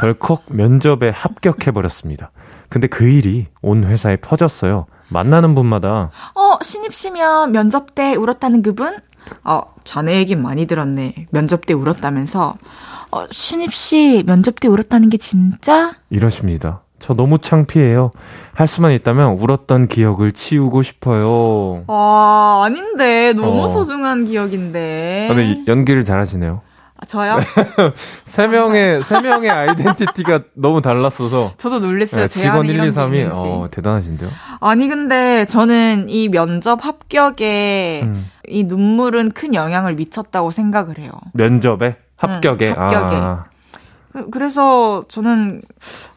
덜컥 0.01 0.45
면접에 0.49 1.11
합격해버렸습니다. 1.11 2.31
근데 2.69 2.87
그 2.87 3.09
일이 3.09 3.47
온 3.63 3.85
회사에 3.85 4.17
퍼졌어요. 4.17 4.87
만나는 5.09 5.55
분마다 5.55 6.11
어 6.35 6.59
신입시면 6.63 7.53
면접 7.53 7.95
때 7.95 8.15
울었다는 8.15 8.63
그분? 8.63 8.97
어 9.45 9.61
자네 9.85 10.17
얘긴 10.19 10.43
많이 10.43 10.67
들었네. 10.67 11.27
면접 11.31 11.67
때 11.67 11.75
울었다면서 11.75 12.55
어 13.13 13.27
신입씨 13.31 14.25
면접 14.27 14.59
때 14.61 14.69
울었다는 14.69 15.09
게 15.11 15.19
진짜? 15.19 15.93
이러십니다. 16.11 16.81
저 16.99 17.13
너무 17.13 17.39
창피해요. 17.39 18.13
할 18.55 18.67
수만 18.67 18.93
있다면 18.93 19.35
울었던 19.35 19.89
기억을 19.89 20.33
치우고 20.33 20.83
싶어요. 20.83 21.85
와 21.87 22.65
아닌데 22.65 23.35
너무 23.35 23.65
어. 23.65 23.69
소중한 23.69 24.25
기억인데. 24.25 25.29
아, 25.31 25.35
근데 25.35 25.63
연기를 25.69 26.03
잘하시네요. 26.03 26.63
아, 27.05 27.07
저요? 27.07 27.39
세 28.25 28.47
명의 28.47 29.03
세 29.03 29.21
명의 29.21 29.51
아이덴티티가 29.51 30.41
너무 30.57 30.81
달랐어서 30.81 31.53
저도 31.59 31.79
놀랐어요. 31.79 32.23
네, 32.23 32.29
직원 32.29 32.65
1, 32.65 32.77
2, 32.77 32.79
3이 32.91 33.31
어, 33.33 33.69
대단하신데요. 33.71 34.31
아니 34.61 34.89
근데 34.89 35.45
저는 35.45 36.09
이 36.09 36.29
면접 36.29 36.85
합격에 36.85 38.03
음. 38.05 38.31
이 38.49 38.65
눈물은 38.65 39.33
큰 39.33 39.55
영향을 39.55 39.95
미쳤다고 39.95 40.51
생각을 40.51 40.99
해요. 40.99 41.13
면접에 41.35 41.97
합격에 42.17 42.69
응, 42.71 42.83
합격에. 42.83 43.17
아. 43.17 43.45
그, 44.15 44.31
그래서 44.31 45.05
저는 45.09 45.61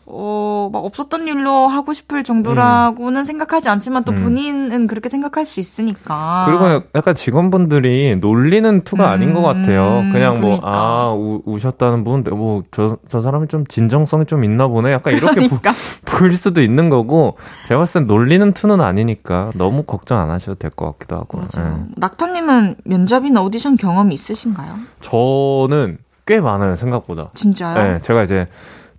어, 0.06 0.70
막 0.72 0.86
없었던 0.86 1.28
일로 1.28 1.68
하고 1.68 1.92
싶을 1.94 2.24
정도라고는 2.24 3.22
음. 3.22 3.24
생각하지 3.26 3.68
않지만 3.70 4.04
또 4.06 4.14
음. 4.14 4.24
본인은 4.24 4.86
그렇게 4.88 5.10
생각할 5.10 5.46
수 5.48 5.60
있으니까. 5.60 6.44
그리고 6.46 6.84
약간 6.96 7.16
직원분들이 7.16 8.18
놀리는 8.18 8.84
투가 8.84 9.06
음. 9.08 9.10
아닌 9.10 9.34
것 9.34 9.42
같아요. 9.42 10.04
그냥 10.14 10.40
뭐, 10.40 10.52
그러니까. 10.52 10.68
뭐, 10.68 10.72
아, 10.72 11.12
우, 11.14 11.42
우셨다는 11.46 12.04
분, 12.04 12.24
뭐, 12.24 12.64
저, 12.72 12.98
저 13.10 13.20
사람이 13.20 13.48
좀 13.48 13.66
진정성이 13.66 14.26
좀 14.28 14.44
있나 14.46 14.68
보네. 14.68 14.94
약간 14.94 15.14
이렇게 15.14 15.42
그러니까. 15.48 15.72
보, 16.06 16.18
보일 16.20 16.38
수도 16.38 16.62
있는 16.62 16.90
거고, 16.90 17.36
제가 17.68 17.80
봤을 17.80 18.02
땐 18.02 18.08
놀리는 18.08 18.54
투는 18.54 18.80
아니니까 18.80 19.52
너무 19.56 19.84
걱정 19.84 20.20
안 20.22 20.30
하셔도 20.30 20.56
될 20.56 20.70
것 20.70 20.86
같기도 21.00 21.16
하고. 21.16 21.40
맞아요. 21.40 21.78
네. 21.80 21.84
낙타님은 21.98 22.76
면접이나 22.86 23.42
오디션 23.42 23.76
경험이 23.76 24.14
있으신가요? 24.14 24.76
저는 25.02 25.98
꽤 26.28 26.40
많아요, 26.40 26.76
생각보다. 26.76 27.32
진짜요? 27.34 27.94
네, 27.94 28.00
제가 28.00 28.22
이제 28.22 28.46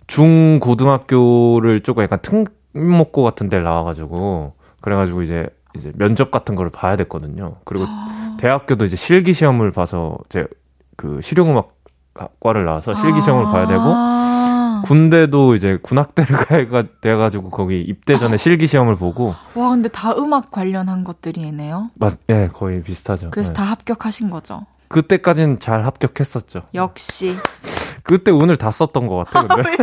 중 0.07 0.59
고등학교를 0.59 1.81
조금 1.81 2.03
약간 2.03 2.19
특목고 2.21 3.23
같은 3.23 3.47
데를 3.47 3.63
나와가지고 3.63 4.53
그래가지고 4.81 5.21
이제 5.21 5.47
이제 5.75 5.93
면접 5.95 6.31
같은 6.31 6.55
거를 6.55 6.71
봐야 6.71 6.95
됐거든요. 6.95 7.57
그리고 7.63 7.85
아... 7.87 8.35
대학교도 8.39 8.85
이제 8.85 8.95
실기 8.95 9.33
시험을 9.33 9.71
봐서 9.71 10.17
이제 10.25 10.47
그 10.97 11.21
실용음악과를 11.21 12.65
나와서 12.65 12.95
실기 12.95 13.21
시험을 13.21 13.45
아... 13.45 13.51
봐야 13.51 13.67
되고 13.67 13.83
아. 13.85 14.81
군대도 14.85 15.53
이제 15.53 15.77
군악대를 15.81 16.35
가야 16.67 16.83
돼가지고 17.01 17.51
거기 17.51 17.81
입대 17.81 18.15
전에 18.15 18.37
실기 18.37 18.65
시험을 18.65 18.95
보고 18.95 19.35
와 19.53 19.69
근데 19.69 19.89
다 19.89 20.13
음악 20.17 20.49
관련한 20.49 21.03
것들이네요. 21.03 21.91
맞, 21.95 22.17
예, 22.29 22.33
네, 22.33 22.47
거의 22.47 22.81
비슷하죠. 22.81 23.29
그래서 23.29 23.53
네. 23.53 23.57
다 23.57 23.63
합격하신 23.63 24.31
거죠. 24.31 24.65
그때까진 24.89 25.59
잘 25.59 25.85
합격했었죠. 25.85 26.63
역시. 26.73 27.37
그때 28.03 28.31
운을 28.31 28.57
다 28.57 28.71
썼던 28.71 29.07
것 29.07 29.23
같아, 29.23 29.47
근데. 29.47 29.77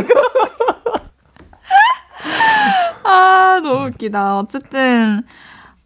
아, 3.03 3.59
너무 3.63 3.87
웃기다. 3.87 4.37
어쨌든, 4.37 5.23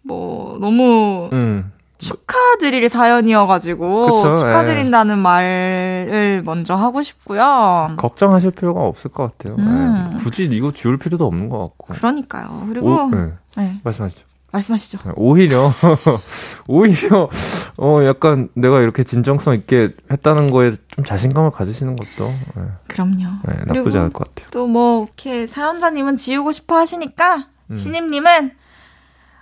뭐, 0.01 0.57
너무, 0.59 1.29
음. 1.33 1.71
축하드릴 1.99 2.89
사연이어가지고, 2.89 4.23
그쵸, 4.23 4.35
축하드린다는 4.37 5.17
에. 5.19 5.21
말을 5.21 6.41
먼저 6.43 6.73
하고 6.73 7.03
싶고요. 7.03 7.93
걱정하실 7.97 8.51
필요가 8.51 8.81
없을 8.81 9.11
것 9.11 9.37
같아요. 9.37 9.55
음. 9.59 10.15
굳이 10.17 10.45
이거 10.45 10.71
지울 10.71 10.97
필요도 10.97 11.27
없는 11.27 11.47
것 11.49 11.59
같고. 11.59 11.93
그러니까요. 11.93 12.65
그리고, 12.69 12.87
오, 12.91 13.09
네. 13.11 13.33
네. 13.55 13.79
말씀하시죠. 13.83 14.30
말씀하시죠. 14.51 14.99
네, 15.05 15.11
오히려, 15.15 15.73
오히려, 16.67 17.29
어, 17.77 17.99
약간 18.03 18.49
내가 18.53 18.81
이렇게 18.81 19.03
진정성 19.03 19.55
있게 19.55 19.89
했다는 20.11 20.51
거에 20.51 20.71
좀 20.89 21.05
자신감을 21.05 21.51
가지시는 21.51 21.95
것도. 21.95 22.27
네. 22.27 22.63
그럼요. 22.87 23.23
네, 23.45 23.55
나쁘지 23.67 23.97
않을 23.97 24.11
것 24.11 24.27
같아요. 24.27 24.49
또 24.51 24.67
뭐, 24.67 25.05
이렇게 25.05 25.47
사연자님은 25.47 26.15
지우고 26.15 26.51
싶어 26.51 26.75
하시니까, 26.77 27.47
음. 27.71 27.75
신임님은 27.75 28.51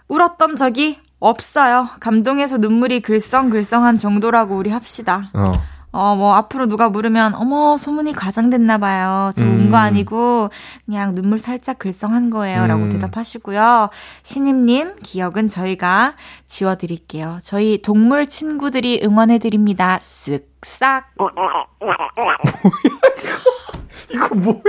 울었던 0.08 0.56
적이 0.56 1.00
없어요. 1.20 1.90
감동해서 2.00 2.58
눈물이 2.58 3.02
글썽글썽한 3.02 3.98
정도라고 3.98 4.56
우리 4.56 4.70
합시다. 4.70 5.30
어. 5.34 5.52
어, 5.92 6.16
뭐, 6.16 6.36
앞으로 6.36 6.68
누가 6.68 6.90
물으면, 6.90 7.34
어머, 7.34 7.76
소문이 7.78 8.14
과장됐나봐요. 8.14 9.32
저 9.36 9.44
온거 9.44 9.70
음. 9.70 9.76
아니고, 9.76 10.50
그냥 10.86 11.16
눈물 11.16 11.40
살짝 11.40 11.80
글썽한 11.80 12.30
거예요. 12.30 12.68
라고 12.68 12.84
음. 12.84 12.90
대답하시고요. 12.90 13.90
신임님, 14.22 14.98
기억은 15.02 15.48
저희가 15.48 16.14
지워드릴게요. 16.46 17.40
저희 17.44 17.82
동물 17.82 18.28
친구들이 18.28 19.02
응원해드립니다. 19.04 19.98
쓱싹. 19.98 21.06
뭐야, 21.18 21.66
이거 24.10 24.36
뭐야? 24.36 24.62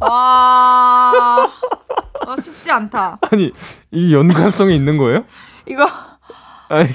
와. 0.00 1.48
어, 2.26 2.36
쉽지 2.36 2.70
않다. 2.70 3.18
아니, 3.30 3.52
이 3.92 4.12
연관성이 4.14 4.74
있는 4.74 4.98
거예요? 4.98 5.24
이거. 5.66 5.86
아니, 6.68 6.88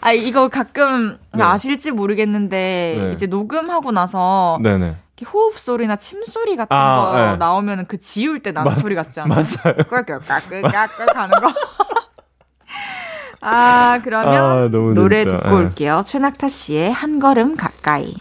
아 0.00 0.12
이거 0.12 0.48
가끔 0.48 1.18
네. 1.34 1.42
아실지 1.42 1.90
모르겠는데 1.90 2.98
네. 2.98 3.12
이제 3.12 3.26
녹음하고 3.26 3.92
나서 3.92 4.58
네네. 4.62 4.96
호흡 5.32 5.58
소리나 5.58 5.96
침 5.96 6.24
소리 6.24 6.56
같은 6.56 6.76
아, 6.76 6.96
거 6.96 7.16
네. 7.16 7.36
나오면은 7.36 7.86
그 7.86 8.00
지울 8.00 8.40
때 8.40 8.50
나는 8.50 8.72
마, 8.72 8.76
소리 8.76 8.94
같지 8.94 9.20
않아요? 9.20 9.34
맞아요. 9.40 9.76
꿀꿀꿀꿀꿀꿀 9.88 11.16
하는 11.16 11.40
거. 11.40 11.52
아 13.40 14.00
그러면 14.02 14.34
아, 14.34 14.68
노래 14.68 15.24
듣고 15.24 15.48
네. 15.48 15.54
올게요. 15.54 16.02
최낙타 16.04 16.48
씨의 16.48 16.92
한 16.92 17.18
걸음 17.20 17.56
가까이. 17.56 18.14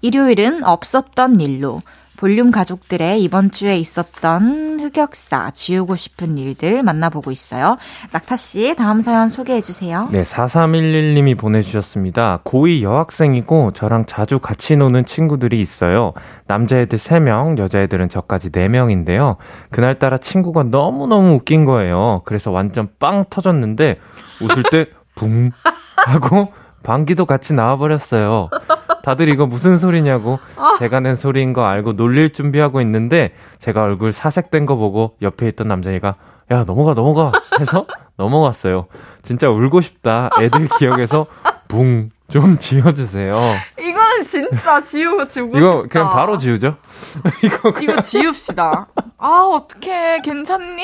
일요일은 0.00 0.64
없었던 0.64 1.40
일로 1.40 1.80
볼륨 2.22 2.52
가족들의 2.52 3.20
이번 3.20 3.50
주에 3.50 3.76
있었던 3.78 4.78
흑역사, 4.78 5.50
지우고 5.54 5.96
싶은 5.96 6.38
일들 6.38 6.84
만나보고 6.84 7.32
있어요. 7.32 7.78
낙타씨, 8.12 8.76
다음 8.76 9.00
사연 9.00 9.28
소개해주세요. 9.28 10.08
네, 10.12 10.22
4311님이 10.22 11.36
보내주셨습니다. 11.36 12.42
고2 12.44 12.82
여학생이고 12.82 13.72
저랑 13.72 14.06
자주 14.06 14.38
같이 14.38 14.76
노는 14.76 15.04
친구들이 15.04 15.60
있어요. 15.60 16.12
남자애들 16.46 16.96
3명, 16.96 17.58
여자애들은 17.58 18.08
저까지 18.08 18.50
4명인데요. 18.50 19.38
그날따라 19.70 20.16
친구가 20.18 20.62
너무너무 20.62 21.32
웃긴 21.32 21.64
거예요. 21.64 22.22
그래서 22.24 22.52
완전 22.52 22.88
빵 23.00 23.24
터졌는데 23.28 23.98
웃을 24.40 24.62
때 24.70 24.86
붕 25.14 25.50
하고 25.96 26.52
방귀도 26.82 27.26
같이 27.26 27.52
나와버렸어요. 27.54 28.50
다들 29.02 29.28
이거 29.28 29.46
무슨 29.46 29.78
소리냐고 29.78 30.38
제가 30.78 31.00
낸 31.00 31.14
소리인 31.14 31.52
거 31.52 31.64
알고 31.64 31.94
놀릴 31.94 32.32
준비하고 32.32 32.80
있는데 32.82 33.34
제가 33.58 33.82
얼굴 33.82 34.12
사색된 34.12 34.66
거 34.66 34.76
보고 34.76 35.16
옆에 35.22 35.48
있던 35.48 35.68
남자애가 35.68 36.14
야 36.50 36.64
넘어가 36.64 36.94
넘어가 36.94 37.32
해서 37.60 37.86
넘어갔어요. 38.16 38.86
진짜 39.22 39.48
울고 39.48 39.80
싶다. 39.80 40.30
애들 40.40 40.68
기억에서 40.78 41.26
붕 41.68 42.10
좀 42.32 42.56
지워주세요. 42.56 43.36
이거 43.78 44.00
는 44.16 44.24
진짜 44.24 44.80
지우고 44.82 45.26
지우고 45.26 45.58
이거 45.58 45.82
싶다. 45.82 45.88
그냥 45.88 46.10
바로 46.10 46.36
지우죠? 46.36 46.76
이거 47.44 47.70
이거 47.80 48.00
지웁시다. 48.00 48.86
아, 49.18 49.28
어떡해. 49.52 50.20
괜찮니? 50.22 50.82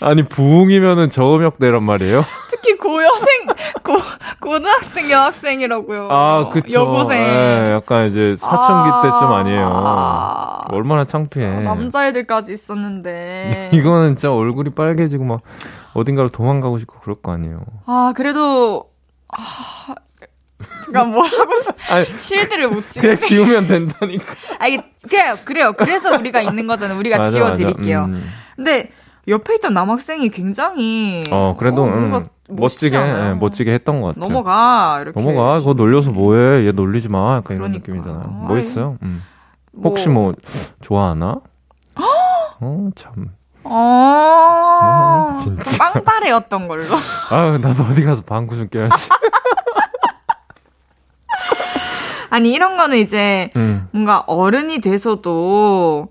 아니 0.00 0.26
부흥이면은 0.26 1.10
저음역대란 1.10 1.82
말이에요. 1.82 2.24
특히 2.50 2.76
고여생, 2.76 3.46
고, 3.82 3.96
고등학생, 4.40 5.10
여학생이라고요. 5.10 6.08
아 6.10 6.48
그쵸. 6.50 6.80
여고생. 6.80 7.18
예, 7.18 7.72
약간 7.74 8.08
이제 8.08 8.34
사춘기 8.36 8.90
아, 8.92 9.02
때쯤 9.02 9.26
아니에요. 9.32 9.70
아, 9.72 10.60
얼마나 10.70 11.04
창피해. 11.04 11.60
남자애들까지 11.60 12.52
있었는데. 12.52 13.70
이거는 13.72 14.16
진짜 14.16 14.32
얼굴이 14.32 14.70
빨개지고 14.70 15.24
막 15.24 15.40
어딘가로 15.94 16.28
도망가고 16.30 16.78
싶고 16.78 16.98
그럴 17.00 17.14
거 17.16 17.32
아니에요. 17.32 17.60
아, 17.86 18.12
그래도, 18.16 18.90
아, 19.28 19.94
제가 20.86 21.04
뭐라고, 21.04 21.52
아니 21.90 22.06
실드를 22.12 22.68
못 22.68 22.88
치고. 22.88 23.00
그냥 23.02 23.16
지우면 23.16 23.66
된다니까. 23.66 24.34
아, 24.58 24.66
이게, 24.68 24.82
그래요, 25.08 25.34
그래요. 25.44 25.72
그래서 25.72 26.16
우리가 26.16 26.40
있는 26.42 26.66
거잖아요. 26.66 26.98
우리가 26.98 27.18
맞아, 27.18 27.30
지워드릴게요. 27.30 28.00
맞아. 28.06 28.12
음. 28.12 28.24
근데, 28.56 28.90
옆에 29.26 29.54
있던 29.56 29.72
남학생이 29.74 30.28
굉장히. 30.28 31.24
어 31.30 31.56
그래도 31.58 31.84
음, 31.84 32.10
뭔가 32.10 32.28
멋지게. 32.50 32.94
예, 32.96 33.34
멋지게 33.40 33.72
했던 33.72 34.00
것 34.02 34.08
같아요. 34.14 34.28
넘어가, 34.28 34.98
이렇게. 35.00 35.18
넘어가. 35.20 35.58
그거 35.60 35.72
놀려서 35.72 36.10
뭐해? 36.12 36.66
얘 36.66 36.72
놀리지 36.72 37.08
마. 37.08 37.36
약간 37.36 37.56
이런 37.56 37.72
그러니까. 37.72 37.90
느낌이잖아요. 37.90 38.40
아이, 38.42 38.48
멋있어요. 38.54 38.98
음. 39.02 39.22
혹시 39.82 40.10
뭐 40.10 40.34
좋아하나? 40.82 41.36
어 41.96 42.88
참. 42.94 43.30
어, 43.64 45.30
음, 45.30 45.36
진짜. 45.42 45.62
좀 45.64 45.78
빵빠레였던 45.78 46.68
걸로. 46.68 46.84
아 47.30 47.58
나도 47.60 47.82
어디 47.84 48.04
가서 48.04 48.20
방구 48.22 48.56
좀 48.56 48.68
껴야지. 48.68 49.08
아니, 52.34 52.52
이런 52.52 52.76
거는 52.76 52.98
이제 52.98 53.50
음. 53.54 53.86
뭔가 53.92 54.24
어른이 54.26 54.80
돼서도 54.80 56.08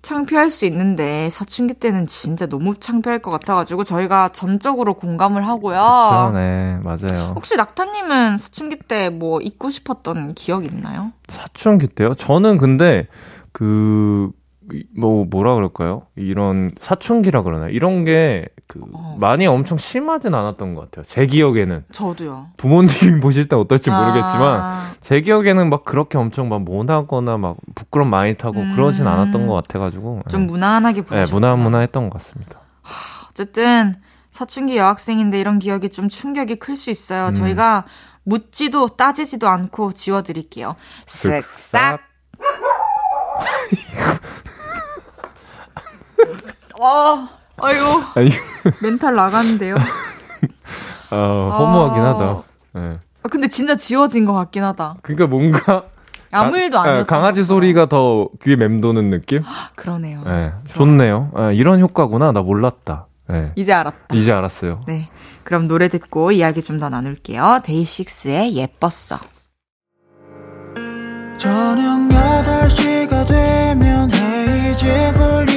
창피할 0.00 0.48
수 0.48 0.64
있는데 0.64 1.28
사춘기 1.28 1.74
때는 1.74 2.06
진짜 2.06 2.46
너무 2.46 2.74
창피할 2.80 3.18
것 3.20 3.30
같아가지고 3.30 3.84
저희가 3.84 4.30
전적으로 4.32 4.94
공감을 4.94 5.46
하고요. 5.46 5.76
그쵸, 5.78 6.30
네, 6.34 6.78
맞아요. 6.82 7.34
혹시 7.36 7.56
낙타님은 7.56 8.38
사춘기 8.38 8.76
때 8.76 9.10
뭐 9.10 9.40
잊고 9.42 9.68
싶었던 9.70 10.32
기억 10.34 10.64
있나요? 10.64 11.12
사춘기 11.28 11.86
때요? 11.88 12.14
저는 12.14 12.56
근데 12.56 13.06
그, 13.52 14.30
뭐, 14.96 15.24
뭐라 15.24 15.54
그럴까요? 15.54 16.02
이런 16.16 16.70
사춘기라 16.80 17.42
그러나? 17.42 17.68
이런 17.68 18.04
게, 18.04 18.46
그, 18.66 18.80
어, 18.92 19.16
많이 19.20 19.46
엄청 19.46 19.76
심하진 19.78 20.34
않았던 20.34 20.74
것 20.74 20.82
같아요. 20.82 21.04
제 21.04 21.26
기억에는. 21.26 21.84
저도요. 21.92 22.48
부모님이 22.56 23.20
보실 23.20 23.48
때 23.48 23.56
어떨지 23.56 23.90
모르겠지만, 23.90 24.60
아, 24.60 24.92
제 25.00 25.20
기억에는 25.20 25.68
막 25.70 25.84
그렇게 25.84 26.18
엄청 26.18 26.48
막 26.48 26.62
모나거나 26.62 27.36
막 27.36 27.56
부끄럼 27.74 28.08
많이 28.08 28.34
타고 28.36 28.60
음. 28.60 28.74
그러진 28.76 29.06
않았던 29.06 29.46
것 29.46 29.54
같아가지고. 29.54 30.22
좀 30.28 30.42
예. 30.42 30.46
무난하게 30.46 31.00
네, 31.02 31.06
보내셨구나. 31.06 31.54
무난무난했던 31.56 32.10
것 32.10 32.12
같습니다. 32.18 32.60
어쨌든 33.30 33.94
사춘기 34.30 34.76
여학생인데 34.76 35.40
이런 35.40 35.58
기억이 35.58 35.90
좀 35.90 36.08
충격이 36.08 36.56
클 36.56 36.76
수 36.76 36.90
있어요. 36.90 37.28
음. 37.28 37.32
저희가 37.32 37.84
묻지도 38.24 38.88
따지지도 38.88 39.48
않고 39.48 39.92
지워드릴게요. 39.92 40.76
쓱싹. 41.06 41.98
와, 46.78 47.28
아유, 47.62 47.78
아니, 48.14 48.30
멘탈 48.82 49.14
나갔는데요. 49.14 49.76
어, 51.10 51.48
허무하긴 51.52 52.02
아. 52.02 52.08
하다. 52.14 52.42
예. 52.76 52.98
아, 53.22 53.28
근데 53.28 53.48
진짜 53.48 53.76
지워진 53.76 54.24
것 54.24 54.32
같긴 54.32 54.64
하다. 54.64 54.96
그러니까 55.02 55.26
뭔가. 55.26 55.84
아무 56.32 56.56
일도 56.56 56.76
가- 56.78 56.86
예, 56.86 56.90
아니었던 56.90 57.06
강아지. 57.06 57.42
소리가 57.42 57.86
더 57.86 58.28
귀에 58.42 58.54
맴도는 58.56 59.10
느낌? 59.10 59.42
그러네요. 59.74 60.22
예, 60.26 60.52
좋네요. 60.74 61.32
예, 61.38 61.54
이런 61.54 61.80
효과구나. 61.80 62.30
나 62.32 62.40
몰랐다. 62.42 63.06
예, 63.32 63.52
이제 63.56 63.72
알았다. 63.72 64.14
이제 64.14 64.32
알았어요. 64.32 64.82
네. 64.86 65.08
그럼 65.44 65.66
노래 65.68 65.88
듣고 65.88 66.30
이야기 66.32 66.62
좀 66.62 66.78
더 66.78 66.88
나눌게요. 66.88 67.60
데이식스의 67.64 68.54
예뻤어. 68.54 69.18
저녁 71.36 72.08
8시가 72.10 73.26
되면 73.26 74.10
헤이즈 74.12 75.12
볼 75.16 75.49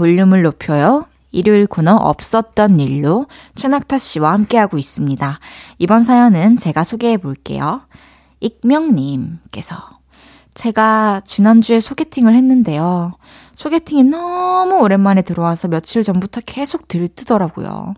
볼륨을 0.00 0.40
높여요. 0.40 1.04
일요일 1.30 1.66
코너 1.66 1.94
없었던 1.94 2.80
일로 2.80 3.26
최낙타 3.54 3.98
씨와 3.98 4.32
함께하고 4.32 4.78
있습니다. 4.78 5.38
이번 5.78 6.04
사연은 6.04 6.56
제가 6.56 6.84
소개해 6.84 7.18
볼게요. 7.18 7.82
익명님께서 8.40 9.76
제가 10.54 11.20
지난주에 11.26 11.80
소개팅을 11.80 12.34
했는데요. 12.34 13.12
소개팅이 13.60 14.04
너무 14.04 14.78
오랜만에 14.78 15.20
들어와서 15.20 15.68
며칠 15.68 16.02
전부터 16.02 16.40
계속 16.46 16.88
들뜨더라고요. 16.88 17.92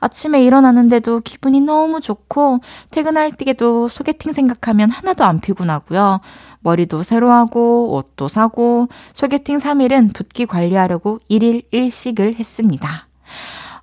아침에 0.00 0.42
일어나는데도 0.42 1.20
기분이 1.20 1.60
너무 1.60 2.00
좋고 2.00 2.58
퇴근할 2.90 3.30
때도 3.30 3.86
소개팅 3.86 4.32
생각하면 4.32 4.90
하나도 4.90 5.22
안 5.22 5.40
피곤하고요. 5.40 6.18
머리도 6.62 7.04
새로 7.04 7.30
하고 7.30 7.94
옷도 7.94 8.26
사고 8.26 8.88
소개팅 9.12 9.58
3일은 9.58 10.12
붓기 10.12 10.46
관리하려고 10.46 11.20
1일 11.30 11.70
1식을 11.72 12.34
했습니다. 12.34 13.06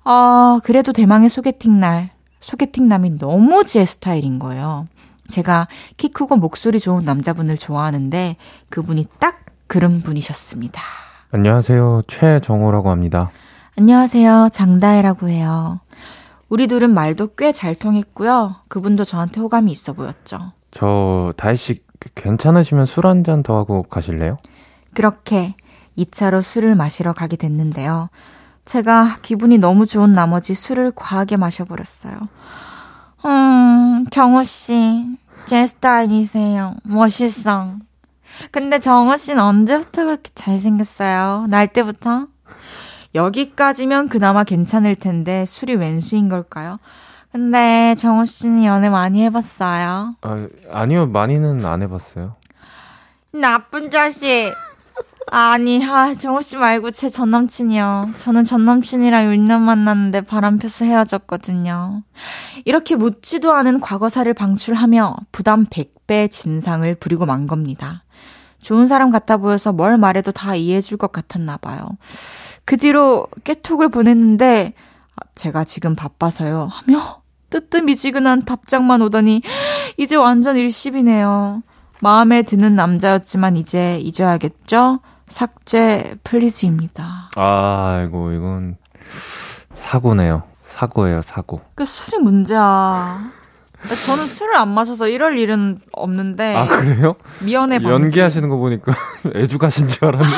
아, 0.04 0.60
그래도 0.64 0.92
대망의 0.92 1.30
소개팅 1.30 1.80
날 1.80 2.10
소개팅 2.40 2.88
남이 2.88 3.16
너무 3.16 3.64
제 3.64 3.86
스타일인 3.86 4.38
거예요. 4.38 4.86
제가 5.28 5.68
키 5.96 6.08
크고 6.08 6.36
목소리 6.36 6.78
좋은 6.78 7.06
남자분을 7.06 7.56
좋아하는데 7.56 8.36
그분이 8.68 9.06
딱 9.18 9.46
그런 9.66 10.02
분이셨습니다. 10.02 10.82
안녕하세요. 11.32 12.02
최정호라고 12.08 12.90
합니다. 12.90 13.30
안녕하세요. 13.78 14.50
장다혜라고 14.52 15.28
해요. 15.28 15.80
우리 16.48 16.66
둘은 16.66 16.92
말도 16.92 17.34
꽤 17.36 17.52
잘 17.52 17.74
통했고요. 17.74 18.56
그분도 18.68 19.04
저한테 19.04 19.40
호감이 19.40 19.72
있어 19.72 19.94
보였죠. 19.94 20.52
저 20.70 21.32
다혜 21.36 21.54
씨 21.54 21.82
괜찮으시면 22.14 22.84
술 22.84 23.06
한 23.06 23.22
잔 23.24 23.42
더 23.42 23.56
하고 23.56 23.82
가실래요? 23.82 24.36
그렇게 24.94 25.54
2차로 25.96 26.42
술을 26.42 26.74
마시러 26.74 27.14
가게 27.14 27.36
됐는데요. 27.36 28.08
제가 28.66 29.16
기분이 29.22 29.58
너무 29.58 29.86
좋은 29.86 30.12
나머지 30.12 30.54
술을 30.54 30.92
과하게 30.94 31.36
마셔버렸어요. 31.38 32.14
음, 33.24 34.04
경호 34.10 34.42
씨, 34.44 35.06
제 35.46 35.66
스타일이세요. 35.66 36.66
멋있어. 36.84 37.76
근데 38.50 38.78
정호씨는 38.78 39.42
언제부터 39.42 40.04
그렇게 40.04 40.30
잘생겼어요? 40.34 41.46
날 41.48 41.68
때부터? 41.68 42.26
여기까지면 43.14 44.08
그나마 44.08 44.44
괜찮을 44.44 44.94
텐데 44.94 45.44
술이 45.46 45.74
웬수인 45.76 46.28
걸까요? 46.28 46.78
근데 47.30 47.94
정호씨는 47.96 48.64
연애 48.64 48.88
많이 48.90 49.22
해봤어요. 49.24 50.14
아, 50.20 50.46
아니요. 50.70 51.06
많이는 51.06 51.64
안 51.64 51.82
해봤어요. 51.82 52.36
나쁜 53.32 53.90
자식. 53.90 54.52
아니, 55.30 55.82
아, 55.86 56.12
정우 56.12 56.42
씨 56.42 56.56
말고 56.56 56.90
제 56.90 57.08
전 57.08 57.30
남친이요. 57.30 58.10
저는 58.16 58.44
전 58.44 58.64
남친이랑 58.66 59.26
6년 59.26 59.60
만났는데 59.60 60.22
바람 60.22 60.58
펴서 60.58 60.84
헤어졌거든요. 60.84 62.02
이렇게 62.66 62.96
묻지도 62.96 63.52
않은 63.54 63.80
과거사를 63.80 64.32
방출하며 64.34 65.16
부담 65.30 65.64
100배 65.64 66.30
진상을 66.30 66.94
부리고 66.96 67.24
만 67.24 67.46
겁니다. 67.46 68.02
좋은 68.62 68.86
사람 68.86 69.10
같아 69.10 69.36
보여서 69.36 69.72
뭘 69.72 69.98
말해도 69.98 70.32
다 70.32 70.54
이해해줄 70.54 70.96
것 70.96 71.12
같았나 71.12 71.56
봐요. 71.58 71.88
그 72.64 72.76
뒤로 72.76 73.26
깨톡을 73.44 73.88
보냈는데 73.90 74.72
아, 75.16 75.24
제가 75.34 75.64
지금 75.64 75.94
바빠서요 75.94 76.68
하며 76.70 77.20
뜨뜻미지근한 77.50 78.44
답장만 78.44 79.02
오더니 79.02 79.42
이제 79.98 80.16
완전 80.16 80.56
일십이네요. 80.56 81.62
마음에 82.00 82.42
드는 82.42 82.74
남자였지만 82.74 83.56
이제 83.56 83.98
잊어야겠죠? 83.98 85.00
삭제 85.26 86.16
플리즈입니다. 86.24 87.30
아이고, 87.36 88.32
이건 88.32 88.76
사고네요. 89.74 90.42
사고예요, 90.66 91.22
사고. 91.22 91.60
그 91.74 91.84
술이 91.84 92.22
문제야. 92.22 93.18
저는 94.06 94.26
술을 94.26 94.56
안 94.56 94.68
마셔서 94.68 95.08
이럴 95.08 95.38
일은 95.38 95.78
없는데 95.92 96.54
아, 96.56 96.66
그래요? 96.66 97.14
미연의 97.44 97.80
방지. 97.80 97.92
연기하시는 97.92 98.48
거 98.48 98.56
보니까 98.56 98.92
애주가신 99.34 99.88
줄 99.88 100.04
알았는데. 100.06 100.36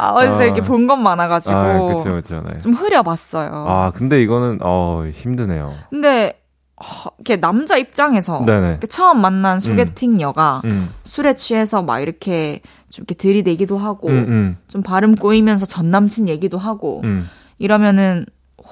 아, 0.00 0.10
어디서 0.10 0.38
아. 0.38 0.44
이렇게 0.44 0.60
본것 0.60 0.98
많아가지고 0.98 1.54
아, 1.56 1.86
그쵸, 1.88 2.14
그쵸. 2.14 2.42
네. 2.48 2.58
좀 2.60 2.72
흐려봤어요. 2.72 3.50
아, 3.68 3.90
근데 3.92 4.22
이거는, 4.22 4.58
어, 4.62 5.04
힘드네요. 5.12 5.74
근데 5.90 6.40
어, 6.76 6.84
이렇게 7.18 7.40
남자 7.40 7.76
입장에서 7.76 8.44
네네. 8.46 8.68
이렇게 8.70 8.86
처음 8.86 9.20
만난 9.20 9.58
소개팅 9.58 10.20
여가 10.20 10.60
음, 10.64 10.90
술에 11.02 11.34
취해서 11.34 11.82
막 11.82 11.98
이렇게 11.98 12.60
좀 12.88 13.02
이렇게 13.02 13.14
들이대기도 13.16 13.76
하고 13.76 14.06
음, 14.08 14.14
음, 14.28 14.56
좀 14.68 14.82
발음 14.84 15.16
꼬이면서 15.16 15.66
전 15.66 15.90
남친 15.90 16.28
얘기도 16.28 16.56
하고 16.56 17.00
음. 17.02 17.28
이러면은 17.58 18.26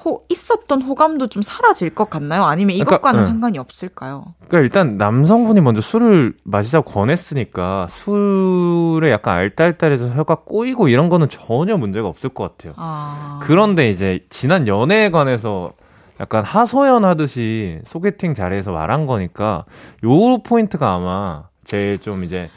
호, 0.07 0.23
있었던 0.29 0.81
호감도 0.81 1.27
좀 1.27 1.43
사라질 1.43 1.89
것 1.93 2.09
같나요? 2.09 2.43
아니면 2.43 2.75
이것과는 2.77 2.99
그러니까, 2.99 3.21
네. 3.21 3.27
상관이 3.27 3.57
없을까요? 3.57 4.35
그러니까 4.47 4.59
일단 4.59 4.97
남성분이 4.97 5.59
먼저 5.59 5.81
술을 5.81 6.33
마시자고 6.43 6.89
권했으니까 6.89 7.87
술에 7.89 9.11
약간 9.11 9.35
알딸딸해서 9.37 10.09
혀가 10.09 10.43
꼬이고 10.45 10.87
이런 10.87 11.09
거는 11.09 11.27
전혀 11.27 11.77
문제가 11.77 12.07
없을 12.07 12.29
것 12.29 12.57
같아요. 12.57 12.73
아. 12.77 13.39
그런데 13.43 13.89
이제 13.89 14.25
지난 14.29 14.67
연애에 14.67 15.11
관해서 15.11 15.73
약간 16.19 16.43
하소연 16.43 17.03
하듯이 17.03 17.79
소개팅 17.85 18.33
자리에서 18.33 18.71
말한 18.71 19.05
거니까 19.05 19.65
요 20.03 20.37
포인트가 20.39 20.95
아마 20.95 21.43
제일 21.63 21.99
좀 21.99 22.23
이제 22.23 22.49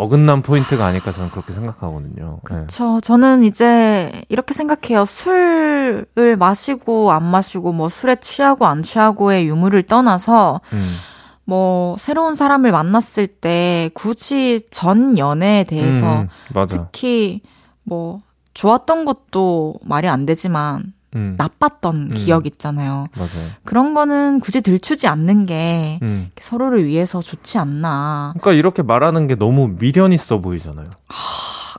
어긋난 0.00 0.40
포인트가 0.40 0.86
아닐까 0.86 1.12
저는 1.12 1.30
그렇게 1.30 1.52
생각하거든요. 1.52 2.40
네. 2.50 2.64
저, 2.68 3.00
저는 3.00 3.44
이제 3.44 4.10
이렇게 4.30 4.54
생각해요. 4.54 5.04
술을 5.04 6.36
마시고 6.38 7.12
안 7.12 7.22
마시고 7.24 7.72
뭐 7.72 7.90
술에 7.90 8.16
취하고 8.16 8.66
안 8.66 8.82
취하고의 8.82 9.46
유무를 9.46 9.82
떠나서 9.82 10.62
음. 10.72 10.96
뭐 11.44 11.96
새로운 11.98 12.34
사람을 12.34 12.72
만났을 12.72 13.26
때 13.26 13.90
굳이 13.92 14.60
전 14.70 15.18
연애에 15.18 15.64
대해서 15.64 16.22
음, 16.22 16.28
맞아. 16.54 16.88
특히 16.92 17.42
뭐 17.82 18.20
좋았던 18.54 19.04
것도 19.04 19.74
말이 19.82 20.08
안 20.08 20.24
되지만 20.24 20.94
음, 21.16 21.34
나빴던 21.36 21.96
음. 21.96 22.10
기억 22.14 22.46
있잖아요. 22.46 23.06
맞아요. 23.16 23.50
그런 23.64 23.94
거는 23.94 24.40
굳이 24.40 24.60
들추지 24.60 25.08
않는 25.08 25.46
게 25.46 25.98
음. 26.02 26.30
서로를 26.38 26.84
위해서 26.84 27.20
좋지 27.20 27.58
않나. 27.58 28.34
그러니까 28.38 28.58
이렇게 28.58 28.82
말하는 28.82 29.26
게 29.26 29.34
너무 29.34 29.74
미련 29.78 30.12
있어 30.12 30.38
보이잖아요. 30.40 30.88
아, 31.08 31.14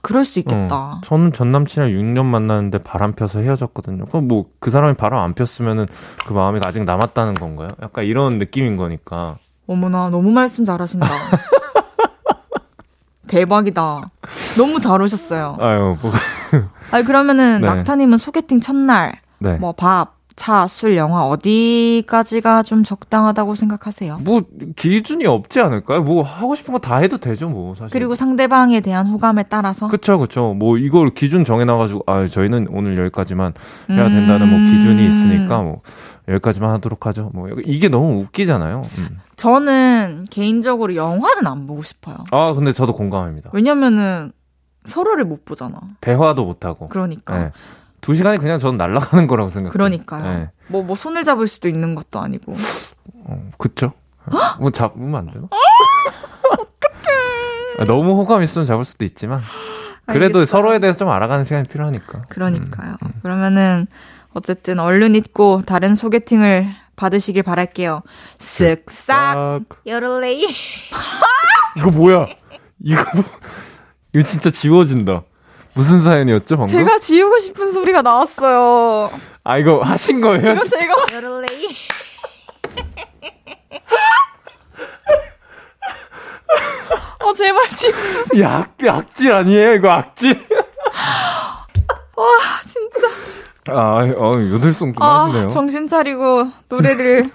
그럴 0.01 0.25
수 0.25 0.39
있겠다. 0.39 0.75
어, 0.75 1.01
저는 1.03 1.31
전 1.31 1.51
남친이랑 1.51 1.91
6년 1.93 2.25
만났는데 2.25 2.79
바람 2.79 3.13
펴서 3.13 3.39
헤어졌거든요. 3.39 4.05
그럼 4.05 4.27
뭐 4.27 4.45
그 4.59 4.69
사람이 4.69 4.95
바람 4.95 5.23
안 5.23 5.33
폈으면은 5.33 5.87
그 6.25 6.33
마음이 6.33 6.59
아직 6.63 6.83
남았다는 6.83 7.35
건가요? 7.35 7.67
약간 7.81 8.03
이런 8.05 8.37
느낌인 8.37 8.77
거니까. 8.77 9.37
어머나 9.67 10.09
너무 10.09 10.31
말씀 10.31 10.65
잘하신다. 10.65 11.07
대박이다. 13.27 14.09
너무 14.57 14.79
잘 14.81 15.01
오셨어요. 15.01 15.55
아유, 15.59 15.97
뭐, 16.01 16.11
아니 16.91 17.05
그러면은 17.05 17.61
네. 17.61 17.67
낙타님은 17.67 18.17
소개팅 18.17 18.59
첫날 18.59 19.20
네. 19.41 19.55
뭐 19.57 19.71
밥, 19.73 20.15
차, 20.35 20.65
술, 20.67 20.95
영화 20.95 21.25
어디까지가 21.27 22.63
좀 22.63 22.83
적당하다고 22.83 23.55
생각하세요? 23.55 24.19
뭐 24.23 24.41
기준이 24.75 25.25
없지 25.25 25.59
않을까요? 25.59 26.01
뭐 26.03 26.23
하고 26.23 26.55
싶은 26.55 26.71
거 26.73 26.79
다 26.79 26.97
해도 26.97 27.17
되죠, 27.17 27.49
뭐 27.49 27.73
사실. 27.75 27.91
그리고 27.91 28.15
상대방에 28.15 28.79
대한 28.81 29.07
호감에 29.07 29.43
따라서 29.49 29.87
그쵸, 29.87 30.17
그쵸. 30.17 30.53
뭐 30.53 30.77
이걸 30.77 31.09
기준 31.09 31.43
정해놔가지고 31.43 32.03
아 32.07 32.25
저희는 32.27 32.67
오늘 32.71 32.97
여기까지만 32.97 33.53
해야 33.89 34.09
된다는 34.09 34.49
뭐 34.49 34.59
기준이 34.59 35.05
있으니까 35.05 35.61
뭐 35.61 35.81
여기까지만 36.27 36.71
하도록 36.71 37.05
하죠. 37.07 37.29
뭐 37.33 37.49
이게 37.65 37.89
너무 37.89 38.21
웃기잖아요. 38.21 38.81
음. 38.97 39.19
저는 39.35 40.27
개인적으로 40.29 40.95
영화는 40.95 41.45
안 41.45 41.67
보고 41.67 41.83
싶어요. 41.83 42.17
아 42.31 42.53
근데 42.53 42.71
저도 42.71 42.93
공감합니다. 42.93 43.49
왜냐면은 43.53 44.31
서로를 44.85 45.25
못 45.25 45.45
보잖아. 45.45 45.79
대화도 45.99 46.45
못 46.45 46.63
하고. 46.65 46.87
그러니까. 46.87 47.37
네. 47.37 47.51
두 48.01 48.15
시간이 48.15 48.37
그냥 48.39 48.59
저는 48.59 48.77
날아가는 48.77 49.27
거라고 49.27 49.49
생각해요. 49.49 49.71
그러니까요. 49.71 50.23
네. 50.23 50.49
뭐, 50.67 50.83
뭐 50.83 50.95
손을 50.95 51.23
잡을 51.23 51.47
수도 51.47 51.69
있는 51.69 51.95
것도 51.95 52.19
아니고. 52.19 52.53
어, 53.25 53.49
그쵸? 53.57 53.93
뭐 54.59 54.69
잡으면 54.71 55.15
안 55.15 55.31
되나? 55.31 55.47
아, 57.79 57.85
너무 57.85 58.11
호감 58.19 58.43
있으면 58.43 58.65
잡을 58.65 58.83
수도 58.83 59.05
있지만 59.05 59.41
그래도 60.05 60.39
알겠어요. 60.39 60.45
서로에 60.45 60.79
대해서 60.79 60.97
좀 60.99 61.09
알아가는 61.09 61.43
시간이 61.43 61.67
필요하니까. 61.67 62.23
그러니까요. 62.29 62.95
음, 63.03 63.11
그러면은 63.21 63.87
어쨌든 64.33 64.79
얼른 64.79 65.15
잊고 65.15 65.61
다른 65.65 65.95
소개팅을 65.95 66.67
받으시길 66.95 67.43
바랄게요. 67.43 68.01
쓱싹 68.37 69.09
아, 69.11 69.59
여를레이. 69.85 70.45
이거 71.77 71.91
뭐야? 71.91 72.27
이거 72.83 73.03
뭐- 73.15 73.23
이거 74.13 74.23
진짜 74.23 74.49
지워진다. 74.51 75.23
무슨 75.73 76.01
사연이었죠 76.01 76.57
방금? 76.57 76.71
제가 76.71 76.99
지우고 76.99 77.39
싶은 77.39 77.71
소리가 77.71 78.01
나왔어요. 78.01 79.09
아 79.43 79.57
이거 79.57 79.81
하신 79.81 80.21
거예요? 80.21 80.51
이거 80.53 80.65
제가. 80.67 80.93
어 87.23 87.33
제발 87.33 87.69
지우세요. 87.69 88.43
약 88.43 88.71
악질 88.87 89.31
아니에요? 89.31 89.73
이거 89.75 89.89
악질? 89.91 90.31
와 92.15 92.27
진짜. 92.67 93.07
아, 93.69 94.03
어, 94.17 94.31
요들송 94.35 94.93
좀 94.93 95.03
아 95.03 95.25
하시네요. 95.25 95.47
정신 95.49 95.87
차리고 95.87 96.47
노래를 96.67 97.31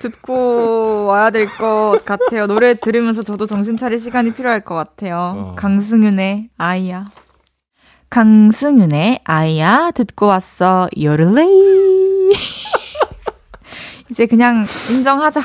듣고 0.00 1.06
와야 1.06 1.30
될 1.30 1.46
것 1.46 2.00
같아요. 2.04 2.46
노래 2.46 2.74
들으면서 2.74 3.22
저도 3.22 3.46
정신 3.46 3.76
차릴 3.76 3.98
시간이 3.98 4.32
필요할 4.34 4.60
것 4.64 4.74
같아요. 4.74 5.34
어. 5.36 5.54
강승윤의 5.56 6.50
아이야. 6.58 7.06
강승윤의 8.10 9.20
아이야 9.24 9.90
듣고 9.94 10.26
왔어. 10.26 10.88
요를레이. 10.98 12.32
이제 14.10 14.26
그냥 14.26 14.66
인정하자. 14.90 15.42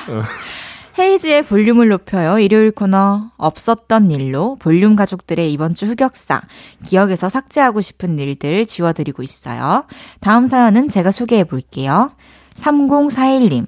헤이지의 0.98 1.46
볼륨을 1.46 1.90
높여요. 1.90 2.38
일요일 2.40 2.72
코너 2.72 3.32
없었던 3.38 4.12
일로 4.12 4.56
볼륨 4.58 4.96
가족들의 4.96 5.52
이번 5.52 5.74
주 5.74 5.88
흑역사 5.88 6.42
기억에서 6.86 7.30
삭제하고 7.30 7.82
싶은 7.82 8.18
일들 8.20 8.66
지워드리고 8.66 9.24
있어요. 9.24 9.86
다음 10.22 10.48
사연은 10.48 10.90
제가 10.90 11.12
소개해 11.12 11.46
볼게요. 11.46 12.12
3041님. 12.56 13.66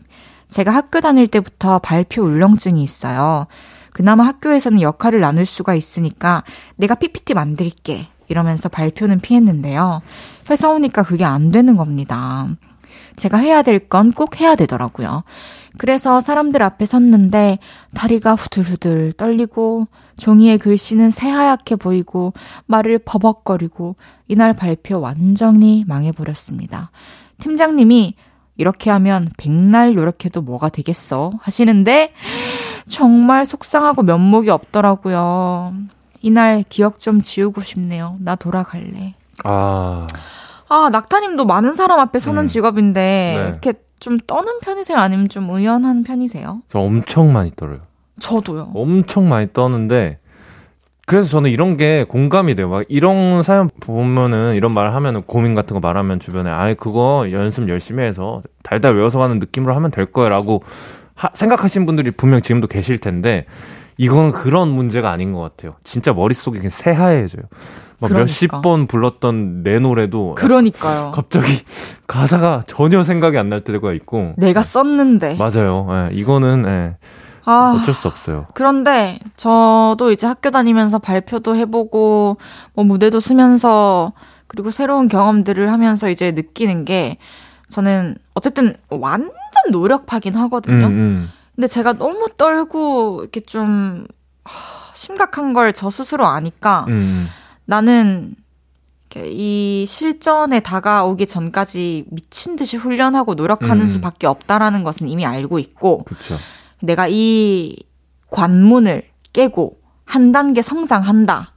제가 0.47 0.71
학교 0.71 1.01
다닐 1.01 1.27
때부터 1.27 1.79
발표 1.79 2.21
울렁증이 2.23 2.83
있어요. 2.83 3.47
그나마 3.95 4.25
학교에서는 4.25 4.81
역할을 4.81 5.21
나눌 5.21 5.45
수가 5.45 5.73
있으니까 5.73 6.43
내가 6.75 6.95
PPT 6.95 7.33
만들게 7.33 8.07
이러면서 8.27 8.67
발표는 8.67 9.21
피했는데요. 9.21 10.01
회사 10.49 10.69
오니까 10.69 11.03
그게 11.03 11.23
안 11.23 11.49
되는 11.49 11.77
겁니다. 11.77 12.45
제가 13.15 13.37
해야 13.37 13.61
될 13.61 13.87
건 13.87 14.11
꼭 14.11 14.41
해야 14.41 14.55
되더라고요. 14.55 15.23
그래서 15.77 16.19
사람들 16.19 16.61
앞에 16.61 16.85
섰는데 16.85 17.59
다리가 17.93 18.35
후들후들 18.35 19.13
떨리고 19.13 19.87
종이에 20.17 20.57
글씨는 20.57 21.09
새하얗게 21.09 21.77
보이고 21.77 22.33
말을 22.65 22.99
버벅거리고 22.99 23.95
이날 24.27 24.51
발표 24.53 24.99
완전히 24.99 25.85
망해버렸습니다. 25.87 26.91
팀장님이 27.39 28.15
이렇게 28.57 28.89
하면 28.89 29.31
백날 29.37 29.95
노력해도 29.95 30.41
뭐가 30.41 30.69
되겠어 30.69 31.31
하시는데 31.41 32.13
정말 32.87 33.45
속상하고 33.45 34.03
면목이 34.03 34.49
없더라고요. 34.49 35.73
이날 36.21 36.63
기억 36.67 36.99
좀 36.99 37.21
지우고 37.21 37.61
싶네요. 37.61 38.17
나 38.19 38.35
돌아갈래. 38.35 39.13
아, 39.43 40.07
아, 40.69 40.89
낙타님도 40.91 41.45
많은 41.45 41.73
사람 41.73 41.99
앞에 41.99 42.19
서는 42.19 42.43
음. 42.43 42.47
직업인데 42.47 43.35
네. 43.37 43.47
이렇게 43.49 43.73
좀 43.99 44.17
떠는 44.19 44.59
편이세요? 44.61 44.97
아니면 44.97 45.29
좀 45.29 45.49
의연한 45.49 46.03
편이세요? 46.03 46.61
저 46.69 46.79
엄청 46.79 47.33
많이 47.33 47.51
떨어요. 47.55 47.79
저도요. 48.19 48.71
엄청 48.73 49.29
많이 49.29 49.51
떠는데 49.51 50.19
그래서 51.05 51.29
저는 51.29 51.51
이런 51.51 51.77
게 51.77 52.03
공감이 52.07 52.55
돼요. 52.55 52.67
막 52.69 52.83
이런 52.89 53.43
사연 53.43 53.69
보면은 53.79 54.55
이런 54.55 54.73
말 54.73 54.93
하면은 54.95 55.21
고민 55.21 55.53
같은 55.53 55.75
거 55.75 55.79
말하면 55.79 56.19
주변에 56.19 56.49
아이 56.49 56.73
그거 56.73 57.27
연습 57.31 57.69
열심히 57.69 58.03
해서 58.03 58.41
달달 58.63 58.95
외워서 58.95 59.19
가는 59.19 59.37
느낌으로 59.37 59.75
하면 59.75 59.91
될 59.91 60.07
거야라고 60.07 60.63
하- 61.13 61.29
생각하시는 61.33 61.85
분들이 61.85 62.09
분명 62.11 62.41
지금도 62.41 62.67
계실 62.67 62.97
텐데 62.97 63.45
이거는 63.97 64.31
그런 64.31 64.69
문제가 64.69 65.11
아닌 65.11 65.31
것 65.31 65.39
같아요. 65.41 65.75
진짜 65.83 66.11
머릿속이 66.11 66.57
그냥 66.57 66.69
새하얘져요. 66.71 67.43
막 67.99 68.07
그러니까. 68.09 68.19
몇십 68.21 68.51
번 68.61 68.87
불렀던 68.87 69.63
내 69.63 69.79
노래도 69.79 70.33
그러니까요. 70.35 71.11
갑자기 71.13 71.45
가사가 72.07 72.63
전혀 72.65 73.03
생각이 73.03 73.37
안 73.37 73.47
날 73.49 73.61
때가 73.61 73.93
있고 73.93 74.33
내가 74.37 74.61
썼는데. 74.61 75.35
맞아요. 75.37 75.87
예, 75.91 76.15
이거는 76.15 76.65
예, 76.67 76.97
아, 77.45 77.77
어쩔 77.79 77.93
수 77.93 78.07
없어요. 78.07 78.47
그런데 78.53 79.19
저도 79.37 80.11
이제 80.11 80.25
학교 80.27 80.51
다니면서 80.51 80.99
발표도 80.99 81.55
해보고 81.55 82.37
뭐 82.73 82.85
무대도 82.85 83.19
쓰면서 83.19 84.13
그리고 84.47 84.71
새로운 84.71 85.07
경험들을 85.07 85.71
하면서 85.71 86.09
이제 86.09 86.31
느끼는 86.31 86.85
게 86.85 87.17
저는 87.69 88.15
어쨌든 88.33 88.75
완전 88.89 89.31
노력파긴 89.71 90.35
하거든요. 90.35 90.87
음, 90.87 90.91
음. 90.91 91.29
근데 91.55 91.67
제가 91.67 91.93
너무 91.93 92.27
떨고 92.37 93.19
이렇게 93.21 93.39
좀 93.41 94.05
하, 94.43 94.93
심각한 94.93 95.53
걸 95.53 95.71
저 95.73 95.89
스스로 95.89 96.25
아니까 96.25 96.85
음, 96.89 97.27
나는 97.65 98.35
이렇게 99.09 99.29
이 99.31 99.85
실전에 99.87 100.59
다가오기 100.59 101.27
전까지 101.27 102.05
미친 102.11 102.55
듯이 102.55 102.75
훈련하고 102.77 103.35
노력하는 103.35 103.81
음. 103.81 103.87
수밖에 103.87 104.27
없다라는 104.27 104.83
것은 104.83 105.07
이미 105.07 105.25
알고 105.25 105.59
있고 105.59 106.03
그렇죠. 106.03 106.37
내가 106.81 107.07
이 107.09 107.75
관문을 108.31 109.03
깨고 109.33 109.77
한 110.05 110.31
단계 110.31 110.61
성장한다. 110.61 111.51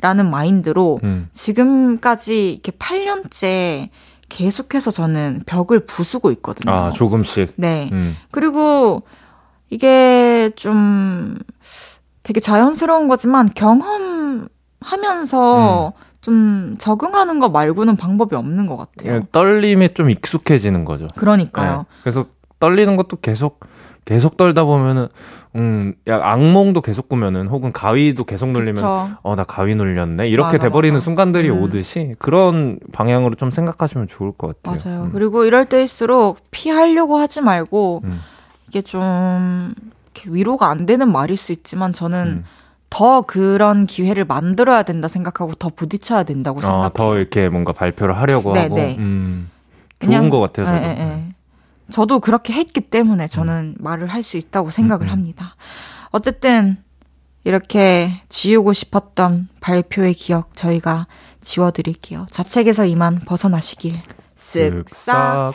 라는 0.00 0.30
마인드로 0.30 1.00
음. 1.02 1.28
지금까지 1.32 2.52
이렇게 2.52 2.72
8년째 2.72 3.88
계속해서 4.28 4.90
저는 4.90 5.44
벽을 5.46 5.80
부수고 5.86 6.30
있거든요. 6.32 6.74
아, 6.74 6.90
조금씩. 6.90 7.54
네. 7.56 7.88
음. 7.90 8.14
그리고 8.30 9.02
이게 9.70 10.50
좀 10.56 11.38
되게 12.22 12.40
자연스러운 12.40 13.08
거지만 13.08 13.48
경험하면서 13.54 14.48
좀 16.20 16.74
적응하는 16.78 17.38
거 17.38 17.48
말고는 17.48 17.96
방법이 17.96 18.34
없는 18.34 18.66
것 18.66 18.76
같아요. 18.76 19.14
예, 19.14 19.22
떨림에 19.30 19.88
좀 19.88 20.10
익숙해지는 20.10 20.84
거죠. 20.84 21.08
그러니까요. 21.16 21.86
예, 21.88 21.94
그래서 22.02 22.26
떨리는 22.60 22.96
것도 22.96 23.18
계속 23.18 23.60
계속 24.04 24.36
떨다 24.36 24.64
보면은 24.64 25.08
음, 25.56 25.94
야 26.08 26.20
악몽도 26.22 26.80
계속 26.82 27.08
꾸면은 27.08 27.46
혹은 27.48 27.72
가위도 27.72 28.24
계속 28.24 28.50
눌리면. 28.50 28.84
어 29.22 29.34
나 29.34 29.44
가위 29.44 29.74
눌렸네 29.74 30.28
이렇게 30.28 30.56
맞아, 30.56 30.58
돼버리는 30.58 30.94
맞아. 30.94 31.04
순간들이 31.04 31.48
음. 31.50 31.62
오듯이 31.62 32.14
그런 32.18 32.78
방향으로 32.92 33.34
좀 33.36 33.50
생각하시면 33.50 34.06
좋을 34.08 34.32
것 34.32 34.60
같아요. 34.62 34.82
맞아요. 34.92 35.04
음. 35.06 35.10
그리고 35.12 35.44
이럴 35.44 35.64
때일수록 35.66 36.38
피하려고 36.50 37.16
하지 37.16 37.40
말고 37.40 38.02
음. 38.04 38.20
이게 38.68 38.82
좀 38.82 39.72
위로가 40.26 40.68
안 40.68 40.86
되는 40.86 41.10
말일 41.10 41.36
수 41.36 41.52
있지만 41.52 41.92
저는 41.92 42.26
음. 42.26 42.44
더 42.90 43.22
그런 43.22 43.86
기회를 43.86 44.24
만들어야 44.24 44.82
된다 44.84 45.08
생각하고 45.08 45.54
더 45.54 45.68
부딪혀야 45.68 46.22
된다고 46.24 46.60
생각해요. 46.60 46.86
어, 46.86 46.92
더 46.92 47.16
이렇게 47.18 47.48
뭔가 47.48 47.72
발표를 47.72 48.16
하려고 48.16 48.52
네, 48.52 48.62
하고 48.62 48.76
네. 48.76 48.96
음, 48.98 49.50
좋은 50.00 50.10
그냥- 50.10 50.30
것 50.30 50.38
같아요. 50.40 50.66
저도. 50.66 50.78
예, 50.78 50.82
예, 50.90 51.00
예. 51.00 51.33
저도 51.90 52.20
그렇게 52.20 52.52
했기 52.52 52.80
때문에 52.80 53.26
저는 53.26 53.76
말을 53.78 54.06
할 54.08 54.22
수 54.22 54.36
있다고 54.36 54.70
생각을 54.70 55.06
음, 55.06 55.08
음. 55.08 55.12
합니다. 55.12 55.56
어쨌든 56.10 56.76
이렇게 57.44 58.10
지우고 58.28 58.72
싶었던 58.72 59.48
발표의 59.60 60.14
기억 60.14 60.56
저희가 60.56 61.06
지워드릴게요. 61.42 62.26
자책에서 62.30 62.86
이만 62.86 63.20
벗어나시길. 63.26 64.00
쓱싹. 64.36 64.84
쓱싹. 64.86 65.52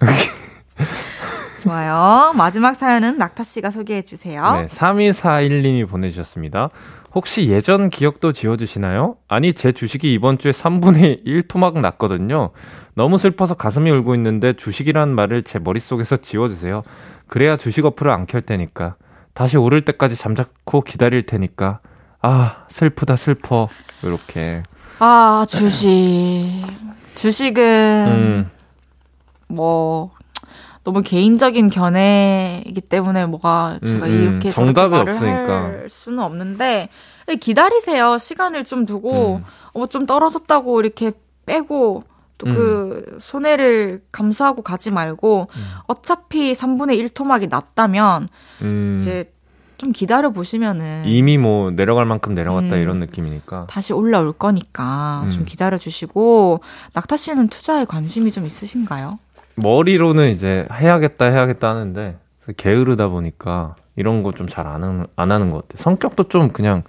좋아요. 1.62 2.32
마지막 2.34 2.74
사연은 2.74 3.16
낙타 3.18 3.44
씨가 3.44 3.70
소개해 3.70 4.02
주세요. 4.02 4.42
네, 4.60 4.66
3241님이 4.66 5.88
보내주셨습니다. 5.88 6.68
혹시 7.14 7.48
예전 7.48 7.90
기억도 7.90 8.32
지워주시나요? 8.32 9.16
아니, 9.28 9.52
제 9.54 9.70
주식이 9.70 10.12
이번 10.12 10.36
주에 10.38 10.50
3분의 10.50 11.20
1 11.24 11.42
토막 11.46 11.80
났거든요. 11.80 12.50
너무 12.94 13.18
슬퍼서 13.18 13.54
가슴이 13.54 13.90
울고 13.90 14.14
있는데 14.16 14.52
주식이라는 14.54 15.14
말을 15.14 15.42
제 15.44 15.58
머릿속에서 15.58 16.16
지워주세요. 16.16 16.82
그래야 17.28 17.56
주식 17.56 17.84
어플을 17.84 18.10
안 18.10 18.26
켤 18.26 18.40
테니까. 18.40 18.96
다시 19.32 19.56
오를 19.58 19.80
때까지 19.82 20.16
잠자코 20.16 20.80
기다릴 20.82 21.26
테니까. 21.26 21.80
아, 22.20 22.64
슬프다, 22.68 23.16
슬퍼. 23.16 23.68
이렇게. 24.02 24.62
아, 24.98 25.44
주식. 25.48 26.64
주식은 27.14 27.62
음, 28.08 28.50
뭐 29.48 30.10
너무 30.84 31.02
개인적인 31.02 31.70
견해이기 31.70 32.82
때문에 32.82 33.26
뭐가 33.26 33.78
제가 33.82 34.06
음, 34.06 34.12
음. 34.12 34.22
이렇게 34.22 34.50
정답이 34.50 34.94
없으니까. 34.94 35.64
할 35.64 35.88
수는 35.90 36.20
없는데 36.22 36.90
기다리세요. 37.40 38.18
시간을 38.18 38.64
좀 38.64 38.84
두고 38.84 39.36
음. 39.36 39.44
어, 39.72 39.86
좀 39.86 40.04
떨어졌다고 40.06 40.80
이렇게 40.80 41.12
빼고 41.46 42.04
또그 42.38 43.16
손해를 43.20 44.02
감수하고 44.12 44.62
가지 44.62 44.90
말고 44.90 45.48
음. 45.54 45.64
어차피 45.86 46.52
3분의 46.52 46.98
1 46.98 47.08
토막이 47.10 47.46
났다면 47.46 48.28
음, 48.62 48.98
이제 49.00 49.32
좀 49.78 49.92
기다려 49.92 50.30
보시면은 50.30 51.04
이미 51.06 51.38
뭐 51.38 51.70
내려갈 51.70 52.06
만큼 52.06 52.34
내려갔다 52.34 52.76
음. 52.76 52.80
이런 52.80 52.98
느낌이니까. 53.00 53.66
다시 53.68 53.92
올라올 53.92 54.32
거니까 54.32 55.22
음. 55.24 55.30
좀 55.30 55.44
기다려 55.44 55.78
주시고 55.78 56.60
낙타 56.92 57.16
씨는 57.16 57.48
투자에 57.48 57.84
관심이 57.84 58.30
좀 58.30 58.44
있으신가요? 58.44 59.18
머리로는 59.56 60.30
이제 60.30 60.66
해야겠다 60.72 61.26
해야겠다 61.26 61.68
하는데 61.70 62.18
게으르다 62.56 63.08
보니까 63.08 63.76
이런 63.96 64.22
거 64.22 64.32
좀 64.32 64.46
잘 64.46 64.66
안 64.66 64.82
하는, 64.82 65.06
안 65.16 65.30
하는 65.32 65.50
것 65.50 65.68
같아요. 65.68 65.82
성격도 65.82 66.24
좀 66.24 66.48
그냥 66.48 66.82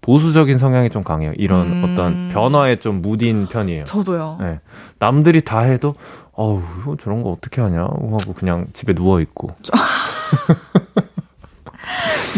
보수적인 0.00 0.58
성향이 0.58 0.88
좀 0.90 1.02
강해요. 1.02 1.32
이런 1.36 1.82
음. 1.82 1.90
어떤 1.92 2.28
변화에 2.28 2.76
좀 2.76 3.02
무딘 3.02 3.46
편이에요. 3.48 3.84
저도요. 3.84 4.38
네. 4.40 4.60
남들이 4.98 5.40
다 5.42 5.60
해도 5.60 5.94
어우 6.32 6.96
저런 6.98 7.22
거 7.22 7.30
어떻게 7.30 7.60
하냐 7.60 7.80
하고 7.82 8.32
그냥 8.36 8.66
집에 8.72 8.92
누워 8.94 9.20
있고. 9.20 9.48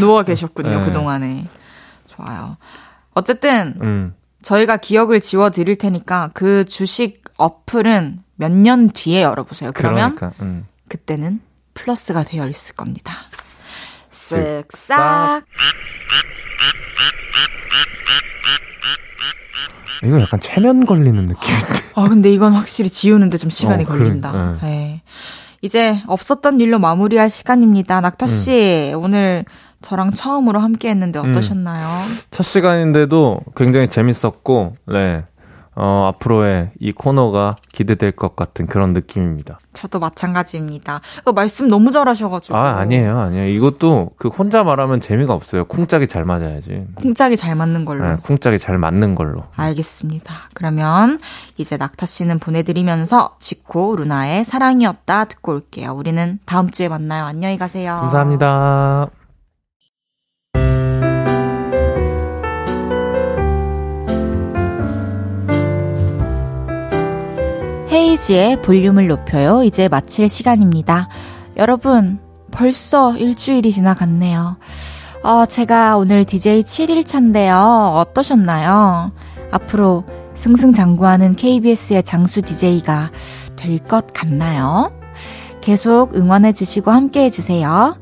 누워 0.00 0.22
계셨군요, 0.22 0.80
네. 0.80 0.84
그 0.84 0.92
동안에. 0.92 1.44
좋아요. 2.06 2.56
어쨌든, 3.14 3.74
음. 3.82 4.14
저희가 4.42 4.76
기억을 4.76 5.20
지워 5.20 5.50
드릴 5.50 5.76
테니까 5.76 6.30
그 6.34 6.64
주식 6.64 7.22
어플은 7.38 8.20
몇 8.40 8.52
년 8.52 8.88
뒤에 8.90 9.22
열어보세요. 9.22 9.72
그러면 9.74 10.14
그러니까 10.14 10.42
음. 10.44 10.66
그때는 10.88 11.40
플러스가 11.74 12.22
되어 12.24 12.46
있을 12.46 12.76
겁니다. 12.76 13.14
쓱싹. 14.10 15.42
이거 20.04 20.20
약간 20.20 20.38
체면 20.40 20.84
걸리는 20.86 21.26
느낌인데. 21.26 21.66
아, 21.96 22.08
근데 22.08 22.30
이건 22.32 22.52
확실히 22.52 22.88
지우는데 22.88 23.36
좀 23.36 23.50
시간이 23.50 23.82
어, 23.84 23.86
그래, 23.86 23.98
걸린다. 23.98 24.32
네. 24.32 24.58
네. 24.62 25.02
이제 25.60 26.00
없었던 26.06 26.60
일로 26.60 26.78
마무리할 26.78 27.30
시간입니다. 27.30 28.00
낙타씨, 28.00 28.94
오늘 28.96 29.44
저랑 29.82 30.12
처음으로 30.12 30.60
함께 30.60 30.88
했는데 30.90 31.18
어떠셨나요? 31.18 31.88
첫 32.30 32.44
시간인데도 32.44 33.40
굉장히 33.56 33.88
재밌었고, 33.88 34.74
네. 34.86 35.24
어, 35.80 36.08
앞으로의 36.08 36.72
이 36.80 36.90
코너가 36.90 37.54
기대될 37.72 38.10
것 38.12 38.34
같은 38.34 38.66
그런 38.66 38.92
느낌입니다. 38.92 39.58
저도 39.72 40.00
마찬가지입니다. 40.00 41.00
말씀 41.32 41.68
너무 41.68 41.92
잘하셔가지고. 41.92 42.56
아, 42.56 42.78
아니에요, 42.78 43.16
아니에요. 43.16 43.48
이것도 43.48 44.10
그 44.16 44.26
혼자 44.26 44.64
말하면 44.64 45.00
재미가 45.00 45.32
없어요. 45.32 45.66
쿵짝이 45.66 46.08
잘 46.08 46.24
맞아야지. 46.24 46.84
콩짝이 46.96 47.36
잘 47.36 47.54
맞는 47.54 47.84
걸로. 47.84 48.04
네, 48.04 48.16
쿵짝이 48.16 48.58
잘 48.58 48.76
맞는 48.76 49.14
걸로. 49.14 49.44
알겠습니다. 49.54 50.34
그러면 50.52 51.20
이제 51.56 51.76
낙타 51.76 52.06
씨는 52.06 52.40
보내드리면서 52.40 53.36
지코 53.38 53.94
루나의 53.94 54.44
사랑이었다 54.44 55.26
듣고 55.26 55.52
올게요. 55.52 55.92
우리는 55.92 56.40
다음 56.44 56.70
주에 56.70 56.88
만나요. 56.88 57.24
안녕히 57.24 57.56
가세요. 57.56 57.98
감사합니다. 58.00 59.10
헤이지의 67.98 68.62
볼륨을 68.62 69.08
높여요. 69.08 69.64
이제 69.64 69.88
마칠 69.88 70.28
시간입니다. 70.28 71.08
여러분, 71.56 72.20
벌써 72.52 73.16
일주일이 73.16 73.72
지나갔네요. 73.72 74.56
어, 75.24 75.46
제가 75.46 75.96
오늘 75.96 76.24
DJ 76.24 76.62
7일차인데요. 76.62 77.96
어떠셨나요? 77.96 79.10
앞으로 79.50 80.04
승승장구하는 80.34 81.34
KBS의 81.34 82.04
장수 82.04 82.40
DJ가 82.40 83.10
될 83.56 83.80
것 83.80 84.12
같나요? 84.14 84.92
계속 85.60 86.14
응원해주시고 86.14 86.92
함께해주세요. 86.92 87.96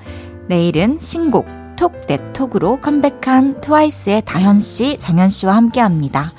내일은 0.49 0.99
신곡 1.01 1.47
톡 1.77 2.07
내 2.07 2.19
톡으로 2.35 2.81
컴백한 2.83 3.63
트와이스의 3.63 4.23
다현씨, 4.27 4.99
정현씨와 4.99 5.57
함께합니다. 5.57 6.33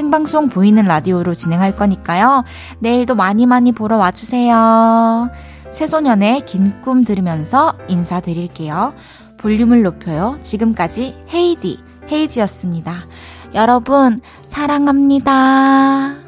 생방송 0.00 0.48
보이는 0.48 0.82
라디오로 0.82 1.34
진행할 1.34 1.76
거니까요. 1.76 2.44
내일도 2.78 3.14
많이 3.14 3.44
많이 3.44 3.70
보러 3.70 3.98
와주세요. 3.98 5.28
새소년의 5.72 6.46
긴 6.46 6.80
꿈 6.80 7.04
들으면서 7.04 7.74
인사드릴게요. 7.86 8.94
볼륨을 9.36 9.82
높여요. 9.82 10.38
지금까지 10.40 11.22
헤이디, 11.34 11.80
헤이지였습니다. 12.10 12.94
여러분, 13.54 14.18
사랑합니다. 14.48 16.19